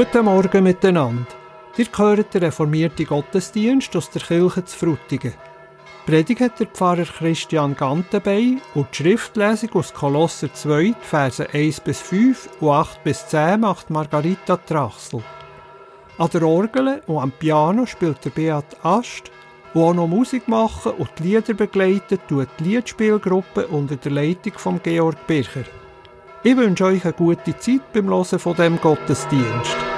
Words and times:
Guten 0.00 0.24
Morgen 0.24 0.64
miteinander. 0.64 1.26
Ihr 1.76 1.86
hört 1.94 2.32
den 2.32 2.44
reformierten 2.44 3.04
Gottesdienst 3.04 3.94
aus 3.94 4.08
der 4.08 4.22
Kirche 4.22 4.64
zu 4.64 4.78
Frutigen. 4.78 5.34
Predigt 6.06 6.40
hat 6.40 6.58
der 6.58 6.68
Pfarrer 6.68 7.04
Christian 7.04 7.76
Gantenbein 7.76 8.62
und 8.74 8.86
die 8.92 8.96
Schriftlesung 8.96 9.74
aus 9.74 9.92
Kolosser 9.92 10.50
2, 10.54 10.94
Verse 11.02 11.46
1 11.52 11.80
bis 11.80 12.00
5 12.00 12.48
und 12.60 12.70
8 12.70 13.04
bis 13.04 13.26
10 13.26 13.60
macht 13.60 13.90
Margarita 13.90 14.56
Trachsel. 14.56 15.22
An 16.16 16.30
der 16.30 16.44
Orgel 16.44 17.02
und 17.06 17.18
am 17.18 17.32
Piano 17.32 17.84
spielt 17.84 18.24
der 18.24 18.30
Beat 18.30 18.82
Ast, 18.82 19.30
wo 19.74 19.90
auch 19.90 19.94
noch 19.94 20.08
Musik 20.08 20.48
machen 20.48 20.92
und 20.92 21.10
die 21.18 21.24
Lieder 21.24 21.52
begleitet 21.52 22.22
tut 22.26 22.48
die 22.58 22.64
Liedspielgruppe 22.64 23.66
unter 23.66 23.96
der 23.96 24.12
Leitung 24.12 24.54
von 24.56 24.82
Georg 24.82 25.26
Bircher. 25.26 25.64
Ich 26.42 26.56
wünsche 26.56 26.86
euch 26.86 27.04
eine 27.04 27.12
gute 27.12 27.54
Zeit 27.58 27.92
beim 27.92 28.08
Hören 28.08 28.38
von 28.38 28.56
dem 28.56 28.80
Gottesdienst. 28.80 29.89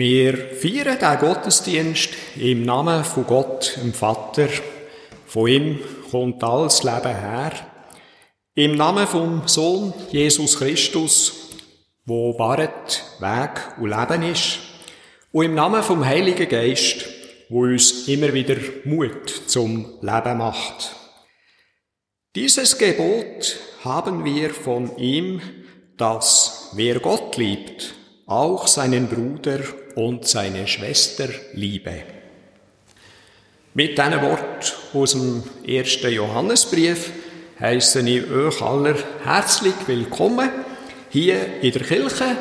Wir 0.00 0.34
feiern 0.54 0.98
den 0.98 1.18
Gottesdienst 1.18 2.08
im 2.36 2.62
Namen 2.62 3.04
von 3.04 3.26
Gott, 3.26 3.78
dem 3.82 3.92
Vater. 3.92 4.48
Von 5.26 5.46
ihm 5.46 5.78
kommt 6.10 6.42
alles 6.42 6.84
Leben 6.84 7.14
her. 7.14 7.52
Im 8.54 8.76
Namen 8.76 9.06
vom 9.06 9.46
Sohn 9.46 9.92
Jesus 10.10 10.58
Christus, 10.58 11.50
wo 12.06 12.38
Wahrheit, 12.38 13.04
Weg 13.18 13.78
und 13.78 13.90
Leben 13.90 14.22
ist. 14.22 14.60
Und 15.32 15.44
im 15.44 15.54
Namen 15.54 15.82
vom 15.82 16.02
Heiligen 16.02 16.48
Geist, 16.48 17.04
wo 17.50 17.64
uns 17.64 18.08
immer 18.08 18.32
wieder 18.32 18.56
Mut 18.84 19.28
zum 19.48 19.98
Leben 20.00 20.38
macht. 20.38 20.96
Dieses 22.34 22.78
Gebot 22.78 23.58
haben 23.84 24.24
wir 24.24 24.48
von 24.48 24.96
ihm, 24.96 25.42
dass 25.98 26.70
wer 26.72 27.00
Gott 27.00 27.36
liebt, 27.36 27.92
auch 28.26 28.66
seinen 28.66 29.06
Bruder 29.06 29.60
und 30.00 30.26
seine 30.26 30.66
Schwester 30.66 31.28
liebe. 31.52 32.02
Mit 33.74 33.98
diesen 33.98 34.22
Wort 34.22 34.76
aus 34.94 35.12
dem 35.12 35.42
ersten 35.66 36.12
Johannesbrief 36.12 37.12
heiße 37.60 38.00
ich 38.08 38.30
euch 38.30 38.62
aller 38.62 38.96
herzlich 39.24 39.74
willkommen 39.86 40.48
hier 41.10 41.60
in 41.60 41.72
der 41.72 41.82
Kirche 41.82 42.36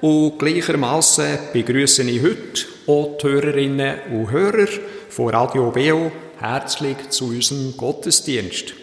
und 0.00 0.38
gleichermaßen 0.38 1.38
begrüße 1.52 2.02
ich 2.02 2.22
heute 2.22 2.66
auch 2.86 3.16
die 3.16 3.26
Hörerinnen 3.26 4.12
und 4.12 4.30
Hörer 4.30 4.68
von 5.08 5.30
Radio 5.30 5.70
Beo 5.70 6.12
herzlich 6.38 7.08
zu 7.08 7.28
unserem 7.28 7.76
Gottesdienst. 7.76 8.74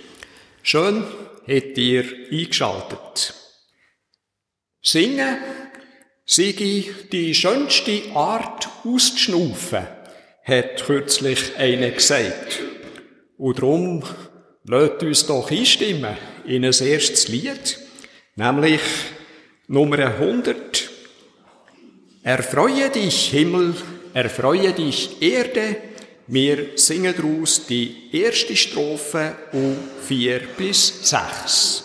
Schön, 0.64 1.04
habt 1.48 1.78
ihr 1.78 2.06
eingeschaltet. 2.32 3.34
Singen 4.82 5.38
sei 6.26 6.86
die 7.12 7.36
schönste 7.36 8.02
Art 8.14 8.68
auszuschnaufen, 8.84 9.88
hat 10.44 10.84
kürzlich 10.86 11.56
einer 11.58 11.92
gesagt. 11.92 12.62
Und 13.38 13.60
darum 13.60 14.04
lasst 14.66 15.04
uns 15.04 15.26
doch 15.26 15.52
einstimmen 15.52 16.18
in 16.46 16.66
ein 16.66 16.74
erstes 16.74 17.28
Lied, 17.28 17.80
nämlich 18.36 18.82
Nummer 19.68 20.00
100. 20.00 20.90
Erfreue 22.24 22.90
dich, 22.90 23.30
Himmel, 23.30 23.76
erfreue 24.14 24.74
dich, 24.74 25.22
Erde. 25.22 25.78
Wir 26.28 26.70
singen 26.76 27.14
daraus 27.16 27.68
die 27.68 28.10
erste 28.12 28.56
Strophe 28.56 29.36
um 29.52 29.78
vier 30.08 30.42
bis 30.58 31.08
sechs. 31.08 31.85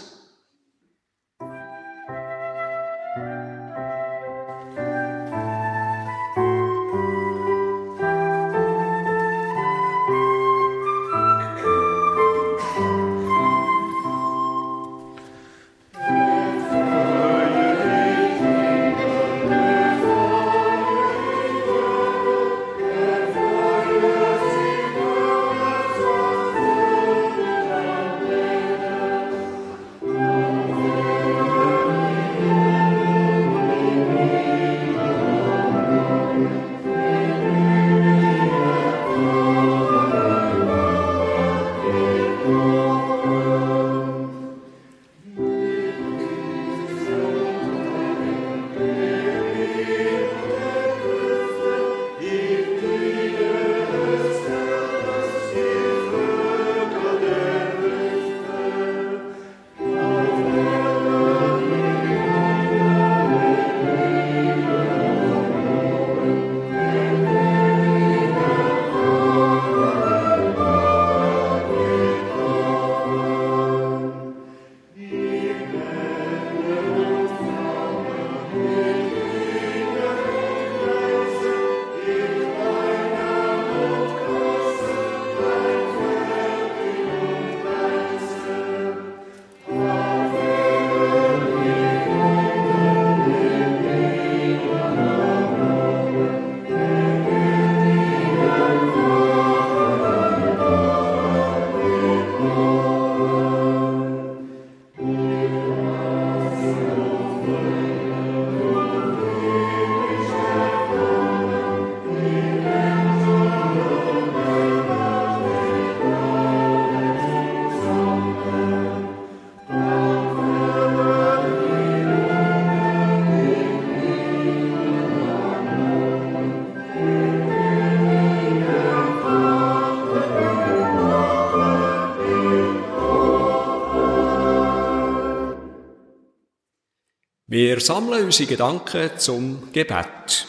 Wir 137.62 137.78
sammeln 137.78 138.24
unsere 138.24 138.48
Gedanken 138.48 139.10
zum 139.18 139.70
Gebet. 139.70 140.46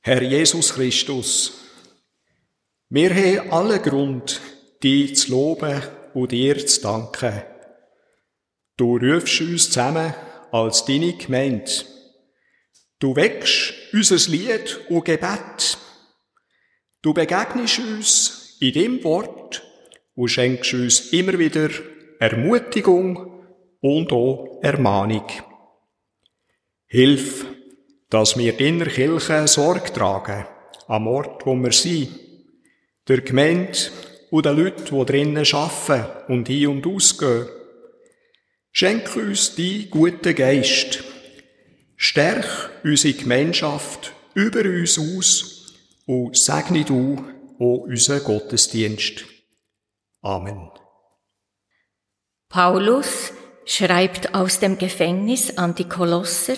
Herr 0.00 0.22
Jesus 0.22 0.72
Christus, 0.72 1.64
wir 2.90 3.12
haben 3.12 3.50
alle 3.50 3.80
Grund, 3.80 4.40
dich 4.84 5.16
zu 5.16 5.32
loben 5.32 5.82
und 6.14 6.30
dir 6.30 6.64
zu 6.64 6.80
danken. 6.80 7.42
Du 8.76 8.98
rufst 8.98 9.40
uns 9.40 9.64
zusammen 9.64 10.14
als 10.52 10.84
deine 10.84 11.14
Gemeinde. 11.14 11.72
Du 13.00 13.16
wächst 13.16 13.74
unser 13.92 14.30
Lied 14.30 14.78
und 14.88 15.06
Gebet. 15.06 15.76
Du 17.02 17.12
begegnest 17.12 17.80
uns 17.80 18.56
in 18.60 18.74
dem 18.74 19.02
Wort 19.02 19.64
und 20.14 20.28
schenkst 20.28 20.72
uns 20.74 21.12
immer 21.12 21.36
wieder 21.36 21.70
Ermutigung 22.20 23.35
und 23.80 24.12
auch 24.12 24.58
Ermahnung. 24.62 25.26
Hilf, 26.86 27.46
dass 28.10 28.36
wir 28.36 28.56
deiner 28.56 28.86
Kirche 28.86 29.48
Sorge 29.48 29.92
tragen, 29.92 30.46
am 30.86 31.06
Ort, 31.08 31.44
wo 31.44 31.54
wir 31.54 31.72
sind, 31.72 32.18
der 33.08 33.20
Gemeinde 33.20 33.78
und 34.30 34.46
den 34.46 34.56
Leuten, 34.56 34.84
die 34.84 35.06
drinnen 35.06 35.46
arbeiten 35.52 36.32
und 36.32 36.48
ein- 36.48 36.66
und 36.66 36.86
ausgehen. 36.86 37.48
Schenk 38.72 39.16
uns 39.16 39.54
die 39.54 39.88
guten 39.88 40.34
Geist. 40.34 41.02
Stärk 41.96 42.70
unsere 42.84 43.14
Gemeinschaft 43.14 44.12
über 44.34 44.60
uns 44.60 44.98
aus 44.98 45.74
und 46.06 46.36
segne 46.36 46.84
du 46.84 47.16
auch 47.58 47.86
unseren 47.86 48.22
Gottesdienst. 48.22 49.24
Amen. 50.20 50.70
Paulus 52.48 53.32
schreibt 53.66 54.34
aus 54.34 54.60
dem 54.60 54.78
Gefängnis 54.78 55.58
an 55.58 55.74
die 55.74 55.88
Kolosser, 55.88 56.56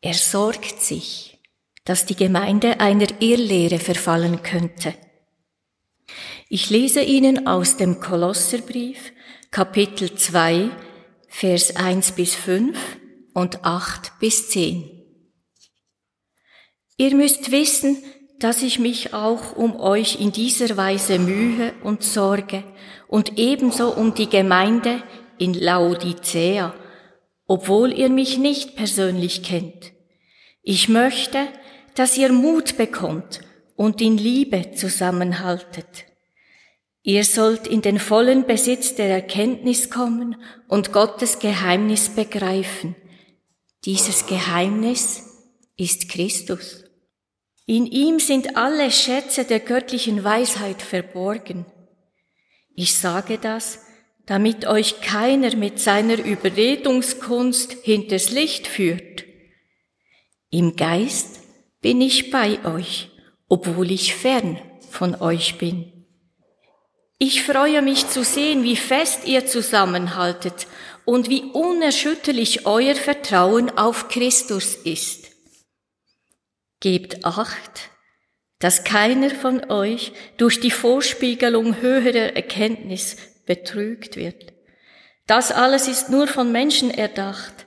er 0.00 0.14
sorgt 0.14 0.80
sich, 0.80 1.38
dass 1.84 2.06
die 2.06 2.16
Gemeinde 2.16 2.80
einer 2.80 3.06
Irrlehre 3.20 3.78
verfallen 3.78 4.42
könnte. 4.42 4.94
Ich 6.48 6.70
lese 6.70 7.02
Ihnen 7.02 7.46
aus 7.46 7.76
dem 7.76 8.00
Kolosserbrief 8.00 9.12
Kapitel 9.50 10.14
2, 10.16 10.70
Vers 11.28 11.76
1 11.76 12.12
bis 12.12 12.34
5 12.34 12.76
und 13.34 13.64
8 13.64 14.18
bis 14.18 14.48
10. 14.48 14.90
Ihr 16.96 17.14
müsst 17.14 17.50
wissen, 17.50 17.98
dass 18.40 18.62
ich 18.62 18.78
mich 18.78 19.12
auch 19.12 19.54
um 19.54 19.78
euch 19.78 20.20
in 20.20 20.32
dieser 20.32 20.76
Weise 20.76 21.18
mühe 21.18 21.74
und 21.82 22.02
sorge 22.02 22.64
und 23.06 23.38
ebenso 23.38 23.92
um 23.92 24.14
die 24.14 24.28
Gemeinde, 24.28 25.02
in 25.40 25.54
Laodicea, 25.54 26.74
obwohl 27.46 27.92
ihr 27.92 28.10
mich 28.10 28.38
nicht 28.38 28.76
persönlich 28.76 29.42
kennt. 29.42 29.92
Ich 30.62 30.88
möchte, 30.88 31.48
dass 31.94 32.16
ihr 32.16 32.30
Mut 32.30 32.76
bekommt 32.76 33.40
und 33.74 34.00
in 34.00 34.18
Liebe 34.18 34.72
zusammenhaltet. 34.72 36.04
Ihr 37.02 37.24
sollt 37.24 37.66
in 37.66 37.80
den 37.80 37.98
vollen 37.98 38.46
Besitz 38.46 38.94
der 38.94 39.08
Erkenntnis 39.08 39.88
kommen 39.88 40.36
und 40.68 40.92
Gottes 40.92 41.38
Geheimnis 41.38 42.10
begreifen, 42.10 42.94
Dieses 43.86 44.26
Geheimnis 44.26 45.24
ist 45.78 46.10
Christus. 46.10 46.84
In 47.64 47.86
ihm 47.86 48.18
sind 48.18 48.58
alle 48.58 48.90
Schätze 48.90 49.44
der 49.44 49.60
göttlichen 49.60 50.22
Weisheit 50.22 50.82
verborgen. 50.82 51.64
Ich 52.74 52.94
sage 52.94 53.38
das, 53.38 53.78
damit 54.30 54.64
euch 54.64 55.00
keiner 55.00 55.56
mit 55.56 55.80
seiner 55.80 56.24
Überredungskunst 56.24 57.72
hinters 57.82 58.30
Licht 58.30 58.68
führt. 58.68 59.24
Im 60.50 60.76
Geist 60.76 61.40
bin 61.80 62.00
ich 62.00 62.30
bei 62.30 62.64
euch, 62.64 63.10
obwohl 63.48 63.90
ich 63.90 64.14
fern 64.14 64.60
von 64.88 65.20
euch 65.20 65.58
bin. 65.58 66.06
Ich 67.18 67.42
freue 67.42 67.82
mich 67.82 68.08
zu 68.08 68.22
sehen, 68.22 68.62
wie 68.62 68.76
fest 68.76 69.26
ihr 69.26 69.46
zusammenhaltet 69.46 70.68
und 71.04 71.28
wie 71.28 71.42
unerschütterlich 71.52 72.66
euer 72.66 72.94
Vertrauen 72.94 73.76
auf 73.76 74.06
Christus 74.06 74.76
ist. 74.76 75.26
Gebt 76.78 77.24
acht, 77.24 77.90
dass 78.60 78.84
keiner 78.84 79.30
von 79.30 79.72
euch 79.72 80.12
durch 80.36 80.60
die 80.60 80.70
Vorspiegelung 80.70 81.80
höherer 81.80 82.36
Erkenntnis 82.36 83.16
betrügt 83.46 84.16
wird. 84.16 84.52
Das 85.26 85.52
alles 85.52 85.88
ist 85.88 86.10
nur 86.10 86.26
von 86.26 86.50
Menschen 86.50 86.90
erdacht. 86.90 87.66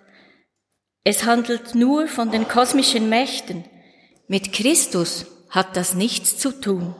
Es 1.03 1.25
handelt 1.25 1.75
nur 1.75 2.07
von 2.07 2.31
den 2.31 2.47
kosmischen 2.47 3.09
Mächten. 3.09 3.65
Mit 4.27 4.53
Christus 4.53 5.25
hat 5.49 5.75
das 5.77 5.93
nichts 5.93 6.37
zu 6.37 6.51
tun. 6.51 6.95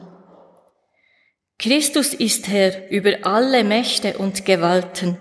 Christus 1.58 2.14
ist 2.14 2.48
Herr 2.48 2.90
über 2.90 3.12
alle 3.22 3.64
Mächte 3.64 4.18
und 4.18 4.44
Gewalten. 4.44 5.18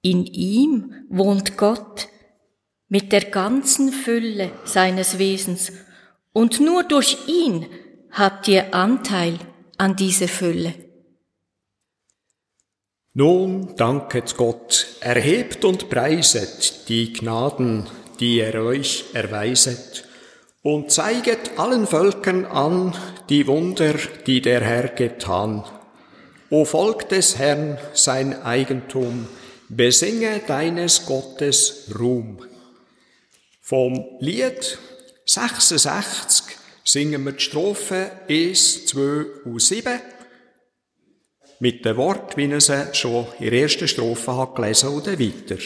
In 0.00 0.26
ihm 0.26 1.06
wohnt 1.08 1.56
Gott 1.56 2.08
mit 2.88 3.12
der 3.12 3.22
ganzen 3.22 3.92
Fülle 3.92 4.50
seines 4.64 5.18
Wesens 5.18 5.72
und 6.32 6.60
nur 6.60 6.84
durch 6.84 7.16
ihn 7.28 7.66
habt 8.10 8.48
ihr 8.48 8.74
Anteil 8.74 9.38
an 9.78 9.96
dieser 9.96 10.28
Fülle. 10.28 10.74
Nun 13.14 13.74
danket 13.76 14.38
Gott, 14.38 14.86
erhebt 15.00 15.66
und 15.66 15.90
preiset 15.90 16.88
die 16.88 17.12
Gnaden, 17.12 17.86
die 18.20 18.40
er 18.40 18.64
euch 18.64 19.04
erweiset 19.12 20.04
und 20.62 20.90
zeiget 20.90 21.58
allen 21.58 21.86
Völkern 21.86 22.46
an 22.46 22.96
die 23.28 23.46
Wunder, 23.46 23.96
die 24.26 24.40
der 24.40 24.62
Herr 24.62 24.88
getan. 24.88 25.62
O 26.48 26.64
Volk 26.64 27.10
des 27.10 27.36
Herrn, 27.36 27.76
sein 27.92 28.42
Eigentum, 28.44 29.28
besinge 29.68 30.40
deines 30.46 31.04
Gottes 31.04 31.90
Ruhm. 31.98 32.38
Vom 33.60 34.06
Lied 34.20 34.78
66 35.26 36.56
singen 36.82 37.24
wir 37.24 37.32
die 37.32 37.44
Strophe 37.44 38.10
1, 38.26 38.86
2 38.86 39.00
und 39.44 39.60
7 39.60 40.00
mit 41.62 41.84
dem 41.84 41.96
Wort, 41.96 42.36
wie 42.36 42.50
er 42.50 42.60
sie 42.60 42.92
schon 42.92 43.24
in 43.38 43.50
der 43.50 43.62
ersten 43.62 43.86
Strophe 43.86 44.36
hat 44.36 44.56
gelesen 44.56 44.88
oder 44.88 45.16
weiter. 45.16 45.58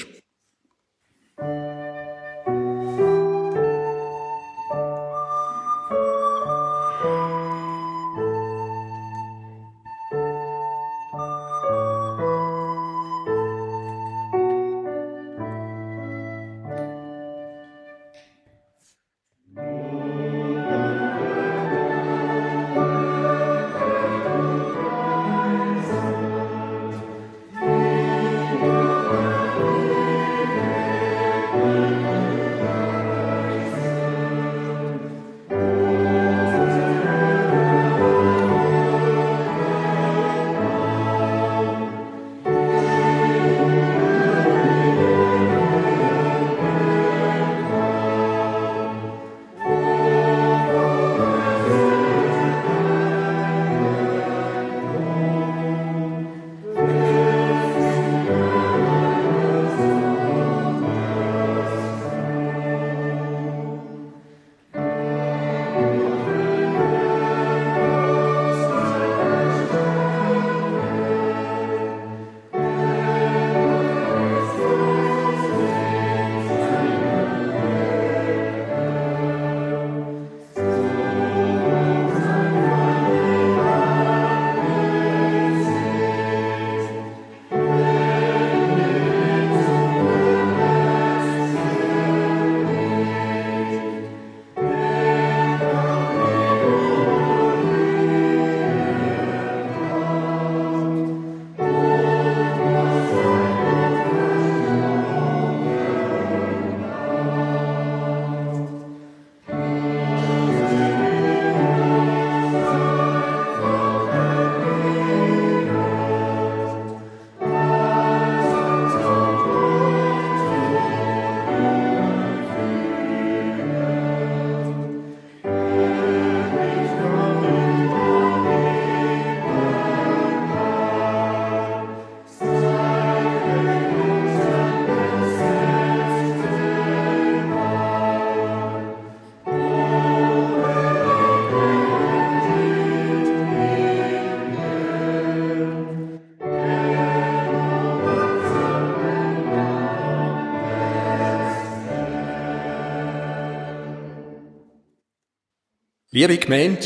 Liebe 156.17 156.39
Gemeinde, 156.39 156.81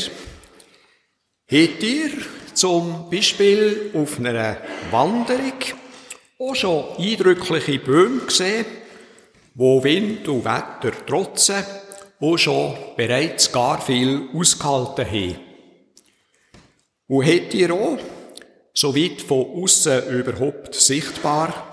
habt 1.49 1.83
ihr 1.83 2.09
zum 2.53 3.09
Beispiel 3.09 3.91
auf 3.93 4.19
einer 4.19 4.57
Wanderung 4.91 5.53
auch 6.37 6.53
schon 6.53 6.97
eindrückliche 6.97 7.79
Bäume 7.79 8.25
gesehen, 8.25 8.65
wo 9.55 9.81
Wind 9.81 10.27
und 10.27 10.43
Wetter 10.43 10.91
trotzen 11.05 11.63
und 12.19 12.41
schon 12.41 12.75
bereits 12.97 13.49
gar 13.53 13.79
viel 13.79 14.27
ausgehalten 14.33 15.05
haben? 15.05 15.39
Und 17.07 17.25
habt 17.25 17.53
ihr 17.53 17.73
auch, 17.73 17.99
so 18.73 18.93
weit 18.93 19.21
von 19.21 19.63
außen 19.63 20.09
überhaupt 20.09 20.75
sichtbar, 20.75 21.71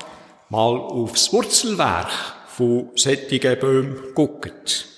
mal 0.48 0.76
aufs 0.78 1.32
Wurzelwerk 1.32 2.12
von 2.46 2.90
sättigen 2.94 3.58
Bäumen 3.58 3.96
geguckt? 3.96 4.97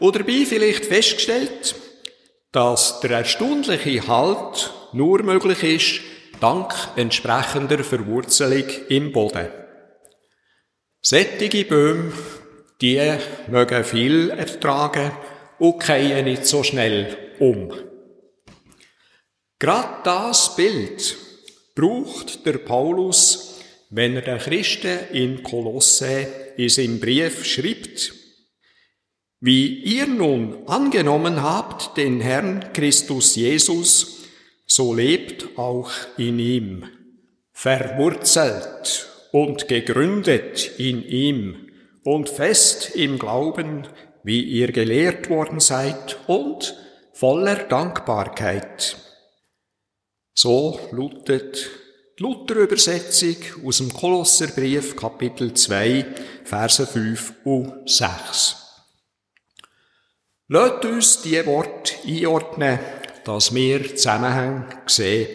Oder 0.00 0.20
dabei 0.20 0.44
vielleicht 0.46 0.86
festgestellt, 0.86 1.74
dass 2.52 3.00
der 3.00 3.10
erstaunliche 3.10 4.06
Halt 4.06 4.72
nur 4.92 5.22
möglich 5.22 5.62
ist, 5.62 6.00
dank 6.40 6.72
entsprechender 6.96 7.82
Verwurzelung 7.82 8.64
im 8.88 9.12
Boden. 9.12 9.48
Sättige 11.00 11.64
Böhm, 11.64 12.12
die 12.80 13.00
mögen 13.48 13.84
viel 13.84 14.30
ertragen 14.30 15.12
und 15.58 15.80
kehren 15.80 16.24
nicht 16.24 16.46
so 16.46 16.62
schnell 16.62 17.16
um. 17.38 17.72
Gerade 19.58 20.02
das 20.04 20.56
Bild 20.56 21.16
braucht 21.74 22.44
der 22.46 22.58
Paulus, 22.58 23.60
wenn 23.90 24.16
er 24.16 24.22
den 24.22 24.38
Christen 24.38 24.98
in 25.12 25.42
Kolosse 25.42 26.26
in 26.56 26.68
seinem 26.68 27.00
Brief 27.00 27.44
schreibt. 27.44 28.23
Wie 29.46 29.74
ihr 29.80 30.06
nun 30.06 30.66
angenommen 30.66 31.42
habt 31.42 31.98
den 31.98 32.22
Herrn 32.22 32.72
Christus 32.72 33.36
Jesus, 33.36 34.22
so 34.66 34.94
lebt 34.94 35.58
auch 35.58 35.90
in 36.16 36.38
ihm, 36.38 36.84
verwurzelt 37.52 39.06
und 39.32 39.68
gegründet 39.68 40.70
in 40.78 41.04
ihm 41.04 41.68
und 42.04 42.30
fest 42.30 42.92
im 42.94 43.18
Glauben, 43.18 43.86
wie 44.22 44.40
ihr 44.40 44.72
gelehrt 44.72 45.28
worden 45.28 45.60
seid 45.60 46.16
und 46.26 46.74
voller 47.12 47.56
Dankbarkeit. 47.56 48.96
So 50.32 50.80
lautet 50.90 51.68
die 52.18 52.22
Luther-Übersetzung 52.22 53.36
aus 53.66 53.76
dem 53.76 53.92
Kolosserbrief 53.92 54.96
Kapitel 54.96 55.52
2, 55.52 56.06
Verse 56.44 56.86
5 56.86 57.34
und 57.44 57.90
6. 57.90 58.63
Lasst 60.48 60.84
uns 60.84 61.22
diese 61.22 61.46
Worte 61.46 61.94
einordnen, 62.06 62.78
dass 63.24 63.54
wir 63.54 63.96
Zusammenhänge 63.96 64.66
sehen. 64.86 65.28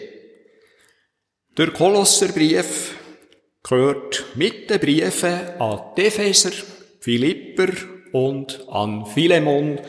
Der 1.58 1.72
Kolosserbrief 1.72 2.94
gehört 3.64 4.24
mit 4.36 4.70
den 4.70 4.78
Briefen 4.78 5.60
an 5.60 5.80
Epheser, 5.96 6.52
Philipper 7.00 7.72
und 8.12 8.64
an 8.68 9.04
Philemon 9.06 9.80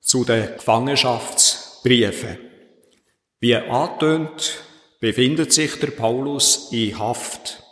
zu 0.00 0.24
den 0.24 0.54
Gefangenschaftsbriefen. 0.56 2.38
Wie 3.40 3.56
angetönt, 3.56 4.62
befindet 5.00 5.52
sich 5.52 5.78
der 5.78 5.92
Paulus 5.92 6.68
in 6.72 6.98
Haft. 6.98 7.62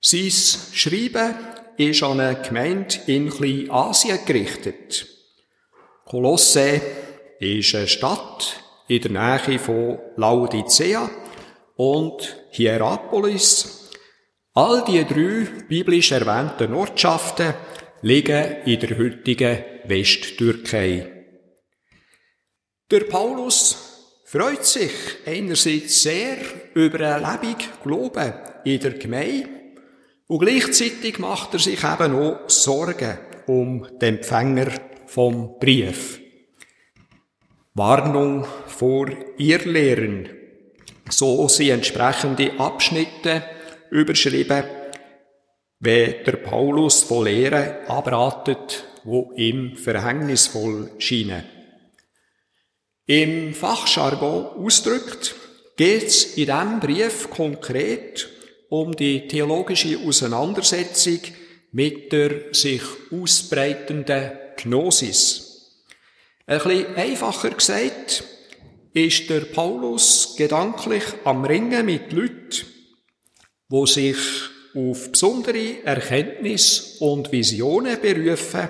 Sein 0.00 0.30
Schreiben 0.30 1.34
ist 1.78 2.02
an 2.02 2.20
eine 2.20 2.42
Gemeinde 2.42 2.98
in 3.06 3.30
Kleinasien 3.30 4.18
gerichtet. 4.26 5.15
Kolosse 6.06 6.80
ist 7.40 7.74
eine 7.74 7.88
Stadt 7.88 8.62
in 8.86 9.02
der 9.02 9.10
Nähe 9.10 9.58
von 9.58 9.98
Laodicea 10.14 11.10
und 11.74 12.36
Hierapolis. 12.50 13.90
All 14.54 14.84
die 14.84 15.04
drei 15.04 15.48
biblisch 15.68 16.12
erwähnten 16.12 16.74
Ortschaften 16.74 17.54
liegen 18.02 18.62
in 18.64 18.78
der 18.78 18.96
heutigen 18.96 19.64
Westtürkei. 19.86 21.24
Der 22.88 23.00
Paulus 23.00 24.22
freut 24.26 24.64
sich 24.64 24.92
einerseits 25.26 26.04
sehr 26.04 26.36
über 26.74 27.00
einen 27.00 27.24
lebendigen 27.24 27.72
Glauben 27.82 28.32
in 28.64 28.78
der 28.78 28.92
Gemeinde 28.92 29.48
und 30.28 30.38
gleichzeitig 30.38 31.18
macht 31.18 31.54
er 31.54 31.58
sich 31.58 31.82
eben 31.82 32.14
auch 32.14 32.48
Sorgen 32.48 33.18
um 33.48 33.88
den 34.00 34.18
Empfänger 34.18 34.85
vom 35.06 35.58
Brief. 35.58 36.20
Warnung 37.74 38.46
vor 38.66 39.08
Irrlehren. 39.36 40.30
So 41.08 41.46
sind 41.48 41.70
entsprechende 41.70 42.58
Abschnitte 42.58 43.42
überschrieben, 43.90 44.64
wenn 45.80 46.24
der 46.24 46.36
Paulus 46.36 47.02
von 47.02 47.24
Lehren 47.24 47.86
abratet, 47.86 48.84
wo 49.04 49.32
ihm 49.36 49.76
verhängnisvoll 49.76 50.90
scheinen. 50.98 51.44
Im 53.06 53.54
Fachjargon 53.54 54.64
ausdrückt, 54.64 55.36
geht 55.76 56.08
es 56.08 56.36
in 56.36 56.46
diesem 56.46 56.80
Brief 56.80 57.30
konkret 57.30 58.28
um 58.68 58.96
die 58.96 59.28
theologische 59.28 59.98
Auseinandersetzung 59.98 61.20
mit 61.72 62.10
der 62.10 62.52
sich 62.52 62.82
ausbreitenden 63.12 64.32
Gnosis. 64.56 65.82
Ein 66.46 66.58
bisschen 66.58 66.94
einfacher 66.96 67.50
gesagt, 67.50 68.24
ist 68.92 69.28
der 69.28 69.40
Paulus 69.40 70.34
gedanklich 70.36 71.04
am 71.24 71.44
Ringen 71.44 71.84
mit 71.84 72.12
Leuten, 72.12 72.66
wo 73.68 73.84
sich 73.84 74.16
auf 74.74 75.10
besondere 75.10 75.82
Erkenntnis 75.84 76.96
und 77.00 77.32
Visionen 77.32 78.00
berufen, 78.00 78.68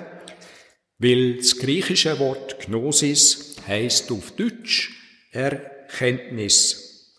weil 0.97 1.37
das 1.37 1.57
griechische 1.57 2.17
Wort 2.19 2.59
Gnosis 2.59 3.55
heißt 3.67 4.11
auf 4.11 4.31
Deutsch 4.31 4.91
Erkenntnis. 5.31 7.13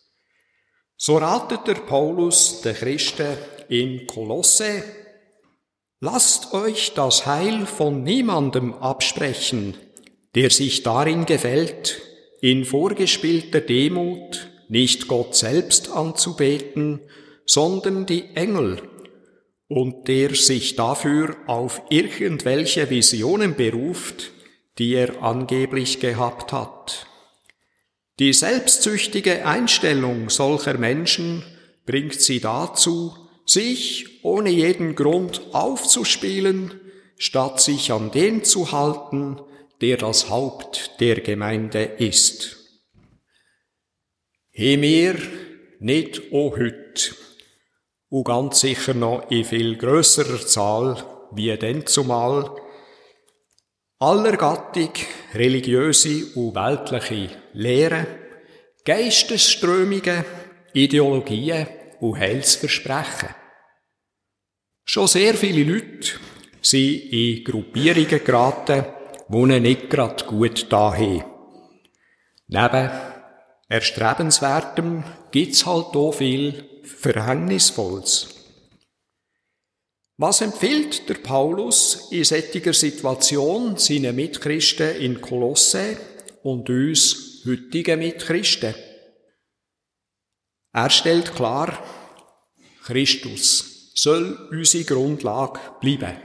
So 0.97 1.19
ratet 1.19 1.67
der 1.67 1.75
Paulus 1.75 2.61
der 2.63 2.75
Christen 2.75 3.37
in 3.69 4.07
Kolosse, 4.07 4.83
lasst 6.01 6.53
euch 6.53 6.95
das 6.95 7.27
Heil 7.27 7.67
von 7.67 8.03
niemandem 8.03 8.75
absprechen, 8.75 9.75
der 10.35 10.51
sich 10.51 10.83
darin 10.83 11.27
gefällt, 11.27 12.01
in 12.41 12.65
vorgespielter 12.65 13.61
Demut 13.61 14.51
nicht 14.69 15.09
Gott 15.09 15.35
selbst 15.35 15.91
anzubeten, 15.91 17.01
sondern 17.47 18.07
die 18.07 18.37
Engel, 18.37 18.83
und 19.67 20.09
der 20.09 20.35
sich 20.35 20.77
dafür 20.77 21.37
auf 21.47 21.83
irgendwelche 21.91 22.89
Visionen 22.91 23.55
beruft, 23.55 24.33
die 24.79 24.95
er 24.95 25.23
angeblich 25.23 26.01
gehabt 26.01 26.53
hat. 26.53 27.07
Die 28.19 28.33
selbstsüchtige 28.33 29.47
Einstellung 29.47 30.31
solcher 30.31 30.79
Menschen 30.79 31.45
bringt 31.87 32.21
sie 32.21 32.41
dazu, 32.41 33.28
sich 33.51 34.25
ohne 34.25 34.51
jeden 34.51 34.95
Grund 34.95 35.41
aufzuspielen, 35.53 36.81
statt 37.17 37.61
sich 37.61 37.93
an 37.93 38.11
den 38.11 38.45
zu 38.45 38.73
halten, 38.73 39.41
der 39.81 39.97
das 39.97 40.29
Haupt 40.29 41.01
der 41.01 41.21
Gemeinde 41.21 41.83
ist. 41.83 42.57
He 44.51 44.77
mir 44.77 45.17
nicht 45.81 46.33
o 46.33 46.57
hüt, 46.57 47.15
und 48.11 48.25
ganz 48.25 48.61
sicher 48.61 48.95
noch 48.95 49.31
in 49.31 49.45
viel 49.45 49.77
grösserer 49.77 50.45
Zahl 50.47 51.05
wie 51.31 51.57
denn 51.57 51.87
zumal, 51.87 52.51
aller 53.99 54.37
Gattung 54.37 54.91
religiöse 55.35 56.27
und 56.35 56.55
weltliche 56.55 57.31
Lehren, 57.53 58.07
Geistesströmungen, 58.85 60.25
Ideologien 60.73 61.67
und 62.01 62.19
Heilsversprechen. 62.19 63.35
Schon 64.85 65.07
sehr 65.07 65.35
viele 65.35 65.65
Leute 65.65 66.13
sind 66.63 67.13
in 67.13 67.45
Gruppierungen 67.45 68.25
geraten, 68.25 68.85
die 69.29 69.61
nicht 69.61 69.91
gerade 69.91 70.25
gut 70.25 70.67
da 70.71 70.95
haben. 70.95 71.25
Neben 72.47 72.91
Erstrebenswertem 73.69 75.05
gibt's 75.31 75.67
halt 75.67 75.95
auch 75.95 76.13
viel 76.13 76.65
Verhängnisvolles. 76.85 78.35
Was 80.17 80.41
empfiehlt 80.41 81.09
der 81.09 81.15
Paulus 81.15 82.09
in 82.11 82.25
solcher 82.25 82.73
Situation 82.73 83.77
seinen 83.77 84.17
Mitchristen 84.17 84.97
in 84.97 85.21
Kolosse 85.21 85.97
und 86.43 86.69
uns 86.71 87.45
heutigen 87.47 88.01
Mitchristen? 88.01 88.75
Er 90.73 90.91
stellt 90.91 91.35
klar, 91.35 91.79
Christus 92.85 93.93
soll 93.95 94.49
unsere 94.51 94.85
Grundlage 94.85 95.61
bleiben. 95.81 96.17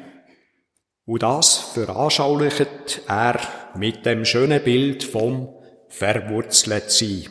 Und 1.06 1.24
das 1.24 1.58
veranschaulicht 1.58 3.02
er 3.08 3.40
mit 3.76 4.06
dem 4.06 4.26
schönen 4.26 4.64
Bild 4.64 5.04
vom 5.04 5.50
verwurzelt 5.90 6.92
sein. 6.92 7.28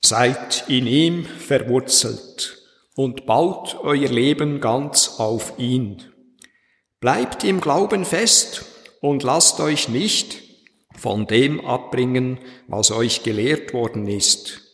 Seid 0.00 0.64
in 0.68 0.86
ihm 0.86 1.24
verwurzelt 1.24 2.62
und 2.94 3.26
baut 3.26 3.76
euer 3.82 4.08
Leben 4.08 4.60
ganz 4.60 5.16
auf 5.18 5.58
ihn. 5.58 6.02
Bleibt 7.00 7.44
im 7.44 7.60
Glauben 7.60 8.04
fest 8.04 8.64
und 9.00 9.22
lasst 9.22 9.60
euch 9.60 9.88
nicht 9.88 10.42
von 10.96 11.26
dem 11.26 11.60
abbringen, 11.64 12.38
was 12.68 12.90
euch 12.90 13.22
gelehrt 13.22 13.74
worden 13.74 14.08
ist. 14.08 14.65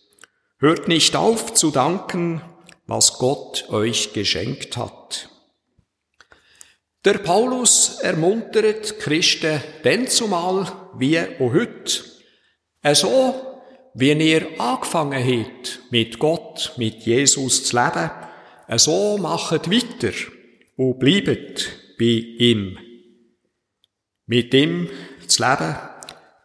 Hört 0.63 0.87
nicht 0.87 1.17
auf 1.17 1.55
zu 1.55 1.73
danken, 1.73 2.41
was 2.87 3.15
Gott 3.15 3.69
euch 3.71 4.13
geschenkt 4.13 4.77
hat. 4.77 5.29
Der 7.05 7.15
Paulus 7.15 7.99
ermuntert 8.01 9.01
Christen 9.01 9.61
denn 9.83 10.07
zumal 10.07 10.71
wie 10.97 11.19
auch 11.19 11.53
heute, 11.53 12.05
so 12.95 13.35
wie 13.95 14.13
ihr 14.13 14.47
angefangen 14.61 15.21
habt, 15.21 15.81
mit 15.91 16.21
Gott, 16.21 16.75
mit 16.77 17.03
Jesus 17.03 17.65
zu 17.65 17.77
leben, 17.77 18.11
so 18.77 19.19
macht 19.19 19.69
weiter 19.69 20.15
und 20.77 21.01
bleibt 21.01 21.73
bei 21.99 22.05
ihm. 22.39 22.79
Mit 24.27 24.55
ihm 24.55 24.89
zu 25.27 25.43
leben 25.43 25.77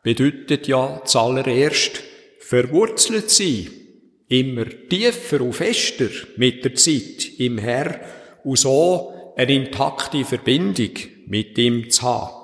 bedeutet 0.01 0.67
ja 0.67 1.03
zuallererst 1.05 2.01
verwurzelt 2.39 3.29
sein, 3.29 3.83
immer 4.27 4.65
tiefer 4.89 5.41
und 5.41 5.53
fester 5.53 6.09
mit 6.35 6.63
der 6.63 6.75
Zeit 6.75 7.39
im 7.39 7.57
Herr 7.57 7.99
und 8.43 8.57
so 8.57 9.33
eine 9.37 9.53
intakte 9.53 10.25
Verbindung 10.25 10.91
mit 11.27 11.57
ihm 11.57 11.89
zu 11.89 12.01
haben. 12.03 12.37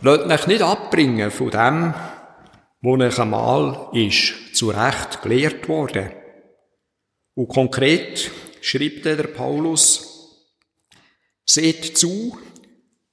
Lasst 0.00 0.26
euch 0.30 0.46
nicht 0.46 0.62
abbringen 0.62 1.30
von 1.30 1.50
dem, 1.50 1.94
wo 2.82 2.96
euch 2.98 3.18
einmal 3.18 3.88
ist 3.92 4.54
zu 4.54 4.70
Recht 4.70 5.22
gelehrt 5.22 5.68
worden. 5.68 6.10
Und 7.34 7.48
konkret 7.48 8.30
schreibt 8.60 9.04
der 9.06 9.24
Paulus, 9.24 10.44
seht 11.46 11.96
zu, 11.96 12.38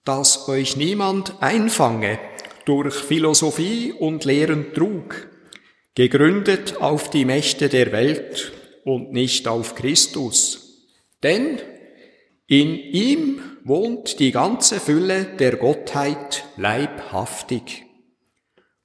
dass 0.04 0.47
euch 0.50 0.76
niemand 0.76 1.41
einfange 1.41 2.19
durch 2.65 2.95
Philosophie 2.95 3.93
und 3.93 4.26
leeren 4.26 4.74
Trug, 4.74 5.31
gegründet 5.95 6.77
auf 6.77 7.10
die 7.10 7.25
Mächte 7.25 7.69
der 7.69 7.91
Welt 7.91 8.54
und 8.84 9.12
nicht 9.12 9.47
auf 9.47 9.75
Christus. 9.75 10.88
Denn 11.23 11.60
in 12.47 12.75
ihm 12.75 13.41
wohnt 13.63 14.19
die 14.19 14.32
ganze 14.32 14.80
Fülle 14.80 15.25
der 15.38 15.58
Gottheit 15.58 16.45
leibhaftig. 16.58 17.86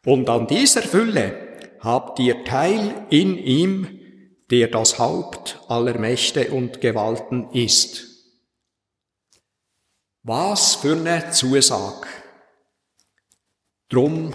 Und 0.04 0.28
an 0.28 0.46
dieser 0.46 0.82
Fülle 0.82 1.58
habt 1.80 2.18
ihr 2.20 2.44
Teil 2.44 3.06
in 3.10 3.38
ihm, 3.38 4.00
der 4.50 4.68
das 4.68 4.98
Haupt 4.98 5.60
aller 5.68 5.98
Mächte 5.98 6.50
und 6.50 6.80
Gewalten 6.80 7.50
ist. 7.50 8.04
Was 10.22 10.76
für 10.76 10.96
eine 10.96 11.30
Zusage! 11.30 12.06
Drum 13.88 14.34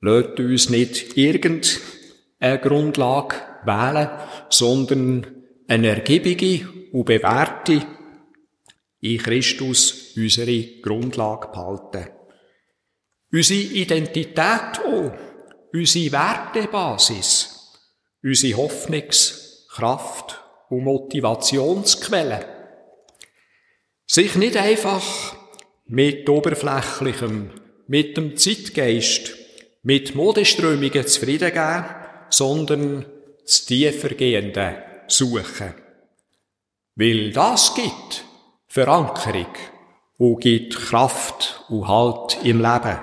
lädt 0.00 0.38
uns 0.40 0.70
nicht 0.70 1.16
irgendeine 2.40 2.58
Grundlage 2.60 3.36
wählen, 3.64 4.10
sondern 4.48 5.26
eine 5.68 5.88
ergiebige 5.88 6.68
und 6.92 7.04
bewährte 7.04 7.82
in 9.00 9.18
Christus 9.18 10.14
unsere 10.16 10.80
Grundlage 10.80 11.48
behalten. 11.48 12.08
Unsere 13.32 13.60
Identität 13.60 14.38
auch, 14.38 15.12
unsere 15.72 16.12
Wertebasis, 16.12 17.72
unsere 18.22 18.56
Hoffnungskraft 18.56 20.40
und 20.70 20.84
Motivationsquelle. 20.84 22.46
Sich 24.06 24.36
nicht 24.36 24.56
einfach 24.56 25.36
mit 25.86 26.28
oberflächlichem, 26.28 27.50
mit 27.88 28.16
dem 28.16 28.36
Zeitgeist, 28.36 29.34
mit 29.82 30.14
Modeströmungen 30.14 31.06
zufrieden 31.06 31.52
geben, 31.52 31.84
sondern 32.30 33.06
das 33.44 33.64
Tiefergehende 33.66 34.82
suchen. 35.06 35.74
Weil 36.94 37.32
das 37.32 37.74
gibt 37.74 38.24
Verankerung 38.68 39.52
und 40.18 40.40
gibt 40.40 40.76
Kraft 40.76 41.64
und 41.68 41.86
Halt 41.88 42.38
im 42.42 42.60
Leben. 42.60 42.98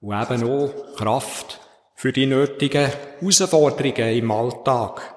Und 0.00 0.30
eben 0.30 0.44
auch 0.44 0.96
Kraft 0.96 1.60
für 1.94 2.12
die 2.12 2.26
nötigen 2.26 2.90
Herausforderungen 3.20 4.16
im 4.16 4.30
Alltag. 4.30 5.14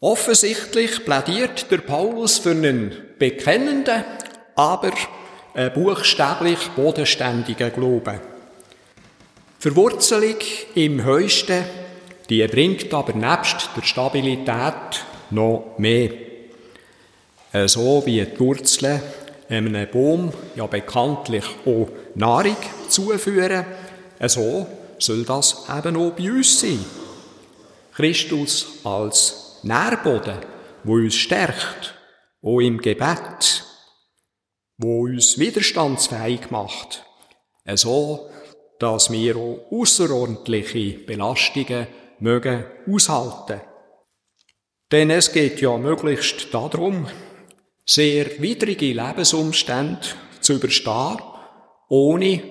Offensichtlich 0.00 1.04
plädiert 1.04 1.70
der 1.70 1.78
Paulus 1.78 2.38
für 2.38 2.50
einen 2.50 3.14
bekennenden, 3.18 4.04
aber 4.56 4.92
buchstäblich 5.74 6.70
bodenständigen 6.76 7.72
Glauben. 7.72 8.20
Verwurzelung 9.58 10.36
im 10.74 11.04
Höchsten, 11.04 11.64
die 12.30 12.46
bringt 12.46 12.92
aber 12.92 13.12
nebst 13.12 13.70
der 13.76 13.82
Stabilität 13.82 15.04
noch 15.30 15.74
mehr. 15.78 16.10
Äh, 17.52 17.68
so 17.68 18.02
wie 18.06 18.24
die 18.24 18.40
Wurzeln 18.40 19.00
einem 19.48 19.88
Baum 19.90 20.32
ja 20.56 20.66
bekanntlich 20.66 21.44
auch 21.66 21.88
Nahrung 22.14 22.56
zuführen, 22.88 23.64
äh, 24.18 24.28
so 24.28 24.66
soll 24.98 25.24
das 25.24 25.66
eben 25.76 25.96
auch 25.96 26.12
bei 26.12 26.30
uns 26.30 26.60
sein. 26.60 26.84
Christus 27.94 28.80
als 28.84 29.60
Nährboden, 29.62 30.38
wo 30.82 30.94
uns 30.94 31.14
stärkt, 31.14 31.94
auch 32.42 32.60
im 32.60 32.78
Gebet, 32.78 33.64
wo 34.78 35.04
uns 35.04 35.38
widerstandsfähig 35.38 36.50
macht, 36.50 37.04
äh, 37.64 37.76
so 37.76 38.30
dass 38.78 39.10
wir 39.10 39.36
auch 39.36 39.66
außerordentliche 39.70 40.98
Belastungen 40.98 41.86
mögen 42.24 42.64
aushalten. 42.90 43.60
Denn 44.90 45.10
es 45.10 45.30
geht 45.30 45.60
ja 45.60 45.76
möglichst 45.76 46.52
darum, 46.52 47.06
sehr 47.84 48.40
widrige 48.40 48.94
Lebensumstände 48.94 50.00
zu 50.40 50.54
überstehen, 50.54 51.18
ohne 51.88 52.42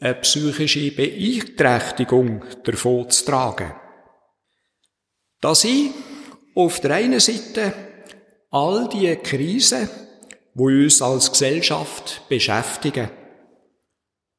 eine 0.00 0.14
psychische 0.14 0.92
Beeinträchtigung 0.92 2.44
davon 2.62 3.10
zu 3.10 3.24
tragen. 3.24 3.72
Dass 5.40 5.64
ich 5.64 5.90
auf 6.54 6.80
der 6.80 6.92
einen 6.92 7.20
Seite 7.20 7.72
all 8.50 8.88
die 8.88 9.16
Krisen, 9.16 9.88
die 10.54 10.62
uns 10.62 11.02
als 11.02 11.32
Gesellschaft 11.32 12.22
beschäftigen, 12.28 13.10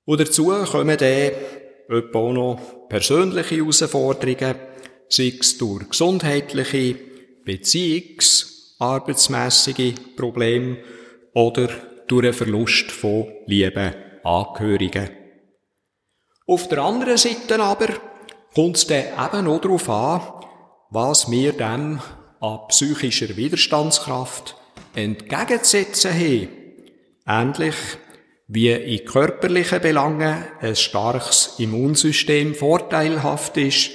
und 0.05 0.19
dazu 0.19 0.45
kommen 0.71 0.97
dann 0.97 1.31
etwa 1.89 2.19
auch 2.19 2.33
noch 2.33 2.87
persönliche 2.89 3.57
Herausforderungen, 3.57 4.68
sei 5.09 5.33
es 5.39 5.57
durch 5.57 5.89
gesundheitliche, 5.89 6.95
Beziehungs- 7.45 8.59
arbeitsmässige 8.79 9.93
Probleme 10.15 10.77
oder 11.33 11.67
durch 12.07 12.25
einen 12.25 12.33
Verlust 12.33 12.91
von 12.91 13.27
lieben 13.45 13.93
Angehörigen. 14.23 15.09
Auf 16.47 16.67
der 16.67 16.79
anderen 16.79 17.17
Seite 17.17 17.61
aber 17.61 17.87
kommt 18.55 18.77
es 18.77 18.87
dann 18.87 19.03
eben 19.03 19.47
auch 19.47 19.61
darauf 19.61 19.89
an, 19.89 20.21
was 20.89 21.29
wir 21.29 21.53
dem 21.53 21.99
an 22.39 22.59
psychischer 22.69 23.35
Widerstandskraft 23.35 24.55
entgegenzusetzen 24.95 26.13
haben. 26.13 26.47
Ähnlich 27.27 27.75
wie 28.47 28.71
in 28.71 29.05
körperlichen 29.05 29.81
Belangen 29.81 30.45
ein 30.59 30.75
starkes 30.75 31.55
Immunsystem 31.59 32.55
vorteilhaft 32.55 33.57
ist, 33.57 33.91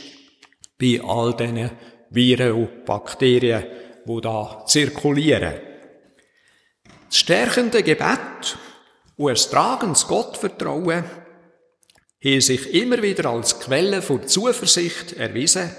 bei 0.85 1.01
all 1.03 1.35
diesen 1.35 1.70
Viren 2.11 2.53
und 2.53 2.85
Bakterien, 2.85 3.64
wo 4.05 4.20
da 4.20 4.64
zirkulieren. 4.66 5.55
Das 7.09 7.18
stärkende 7.18 7.83
Gebet 7.83 8.59
und 9.16 9.31
ein 9.31 9.37
tragendes 9.37 10.07
Gottvertrauen 10.07 11.05
haben 12.23 12.40
sich 12.40 12.75
immer 12.75 13.03
wieder 13.03 13.31
als 13.31 13.61
Quelle 13.61 14.03
von 14.03 14.27
Zuversicht 14.27 15.14
erwiesen 15.14 15.70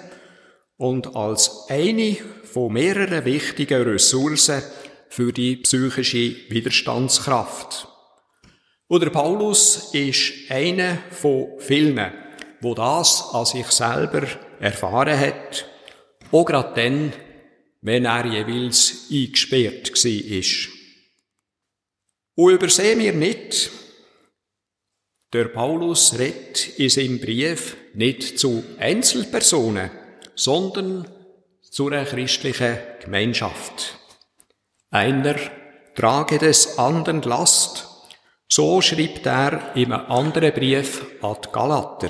und 0.78 1.15
als 1.15 1.68
eine 1.70 2.18
von 2.44 2.74
mehreren 2.74 3.26
wichtigen 3.26 3.84
Ressourcen 3.84 4.63
für 5.10 5.32
die 5.32 5.58
psychische 5.58 6.36
Widerstandskraft. 6.50 7.88
Oder 8.88 9.10
Paulus 9.12 9.94
ist 9.94 10.50
einer 10.50 10.98
von 11.12 11.60
vielen, 11.60 12.12
wo 12.62 12.74
das 12.74 13.30
an 13.34 13.46
sich 13.46 13.68
selber 13.68 14.28
erfahren 14.65 15.19
hat, 15.19 15.65
auch 16.32 16.45
gerade 16.45 16.73
dann, 16.75 17.13
wenn 17.82 18.06
er 18.06 18.25
jeweils 18.25 19.08
eingesperrt 19.12 19.93
war. 19.93 20.71
Und 22.38 22.54
übersehen 22.54 22.99
wir 22.99 23.13
nicht, 23.13 23.71
der 25.32 25.45
Paulus 25.45 26.17
redet 26.17 26.80
in 26.80 26.89
seinem 26.89 27.19
Brief 27.19 27.78
nicht 27.93 28.39
zu 28.39 28.63
Einzelpersonen, 28.80 29.91
sondern 30.36 31.08
zu 31.62 31.88
einer 31.88 32.06
christlichen 32.06 32.78
Gemeinschaft. 33.01 33.99
Einer 34.89 35.36
trage 35.93 36.38
des 36.39 36.78
anderen 36.80 37.21
Last, 37.21 37.88
so 38.47 38.82
schreibt 38.82 39.25
er 39.25 39.75
einem 39.75 39.93
anderen 39.93 40.54
Brief 40.54 41.06
an 41.21 41.38
Galater. 41.51 42.10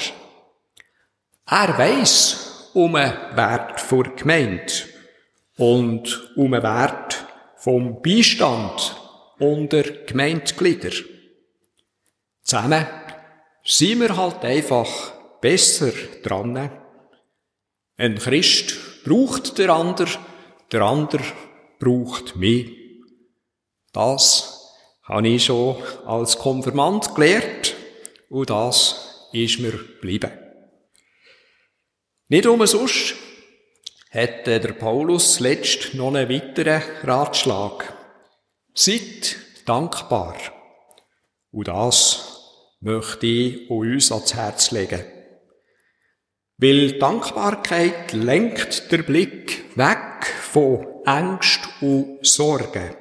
Er 1.48 1.78
weiss 1.78 2.72
um 2.74 2.96
einen 2.96 3.14
Wert 3.36 3.80
vor 3.80 4.04
Gemeinde 4.16 4.74
und 5.58 6.32
um 6.36 6.54
einen 6.54 6.64
Wert 6.64 7.24
vom 7.58 8.02
Beistand 8.02 9.00
unter 9.38 9.84
Gemeindeglieder. 9.84 10.92
Zusammen 12.42 12.88
sind 13.64 14.02
wir 14.02 14.18
halt 14.18 14.44
einfach 14.44 15.14
besser 15.40 15.92
dran. 16.24 16.72
Ein 17.98 18.16
Christ 18.18 19.04
braucht 19.04 19.58
der 19.60 19.70
andere, 19.70 20.18
der 20.72 20.82
andere 20.82 21.24
braucht 21.80 22.36
mich. 22.36 22.72
Das 23.94 24.74
habe 25.04 25.28
ich 25.28 25.46
schon 25.46 25.78
als 26.06 26.40
Konfirmand 26.40 27.14
gelernt 27.14 27.76
und 28.30 28.50
das 28.50 29.30
ist 29.32 29.60
mir 29.60 29.72
geblieben. 29.72 30.45
Nicht 32.28 32.48
umsonst 32.48 33.16
hat 34.10 34.48
der 34.48 34.74
Paulus 34.74 35.40
letzt 35.40 35.94
noch 35.94 36.14
einen 36.14 36.28
weiteren 36.30 36.82
Ratschlag. 37.04 37.94
Seid 38.74 39.36
dankbar. 39.66 40.36
Und 41.52 41.68
das 41.68 42.78
möchte 42.80 43.28
ich 43.28 43.70
uns 43.70 44.12
ans 44.12 44.34
Herz 44.34 44.72
legen. 44.72 45.04
Weil 46.58 46.98
Dankbarkeit 46.98 48.14
lenkt 48.14 48.92
der 48.92 49.04
Blick 49.04 49.66
weg 49.78 50.26
von 50.42 50.88
Angst 51.06 51.60
und 51.82 52.26
Sorgen 52.26 52.96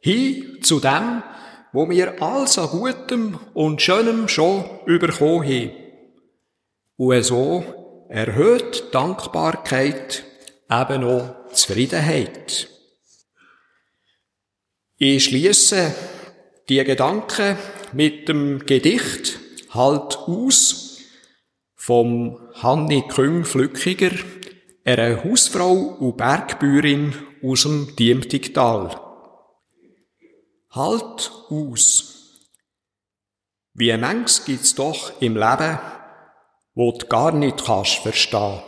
hin 0.00 0.58
zu 0.62 0.80
dem, 0.80 1.22
wo 1.72 1.88
wir 1.88 2.20
alles 2.20 2.58
an 2.58 2.68
Gutem 2.68 3.38
und 3.54 3.80
Schönem 3.80 4.26
schon 4.26 4.64
überkommen 4.86 5.44
haben. 5.44 5.72
Und 6.96 7.22
so 7.22 7.83
erhöht 8.08 8.94
Dankbarkeit 8.94 10.24
eben 10.70 11.04
auch 11.04 11.50
Zufriedenheit. 11.52 12.68
Ich 14.96 15.24
schließe 15.24 15.94
die 16.68 16.82
Gedanken 16.84 17.56
mit 17.92 18.28
dem 18.28 18.64
Gedicht 18.64 19.38
Halt 19.74 20.16
aus 20.18 20.98
vom 21.74 22.38
Hanni 22.54 23.02
Küng 23.08 23.44
Flückiger, 23.44 24.12
einer 24.84 25.24
Hausfrau 25.24 25.72
und 25.72 26.16
Bergbäuerin 26.16 27.12
aus 27.42 27.62
dem 27.62 27.94
Diemtigtal. 27.96 29.00
Halt 30.70 31.32
aus. 31.50 32.40
Wie 33.72 33.96
manches 33.96 34.44
gibt's 34.44 34.76
doch 34.76 35.20
im 35.20 35.34
Leben, 35.36 35.78
wo 36.74 36.92
du 36.92 37.06
gar 37.06 37.32
nicht 37.32 37.64
kannst 37.64 37.98
verstehen. 37.98 38.62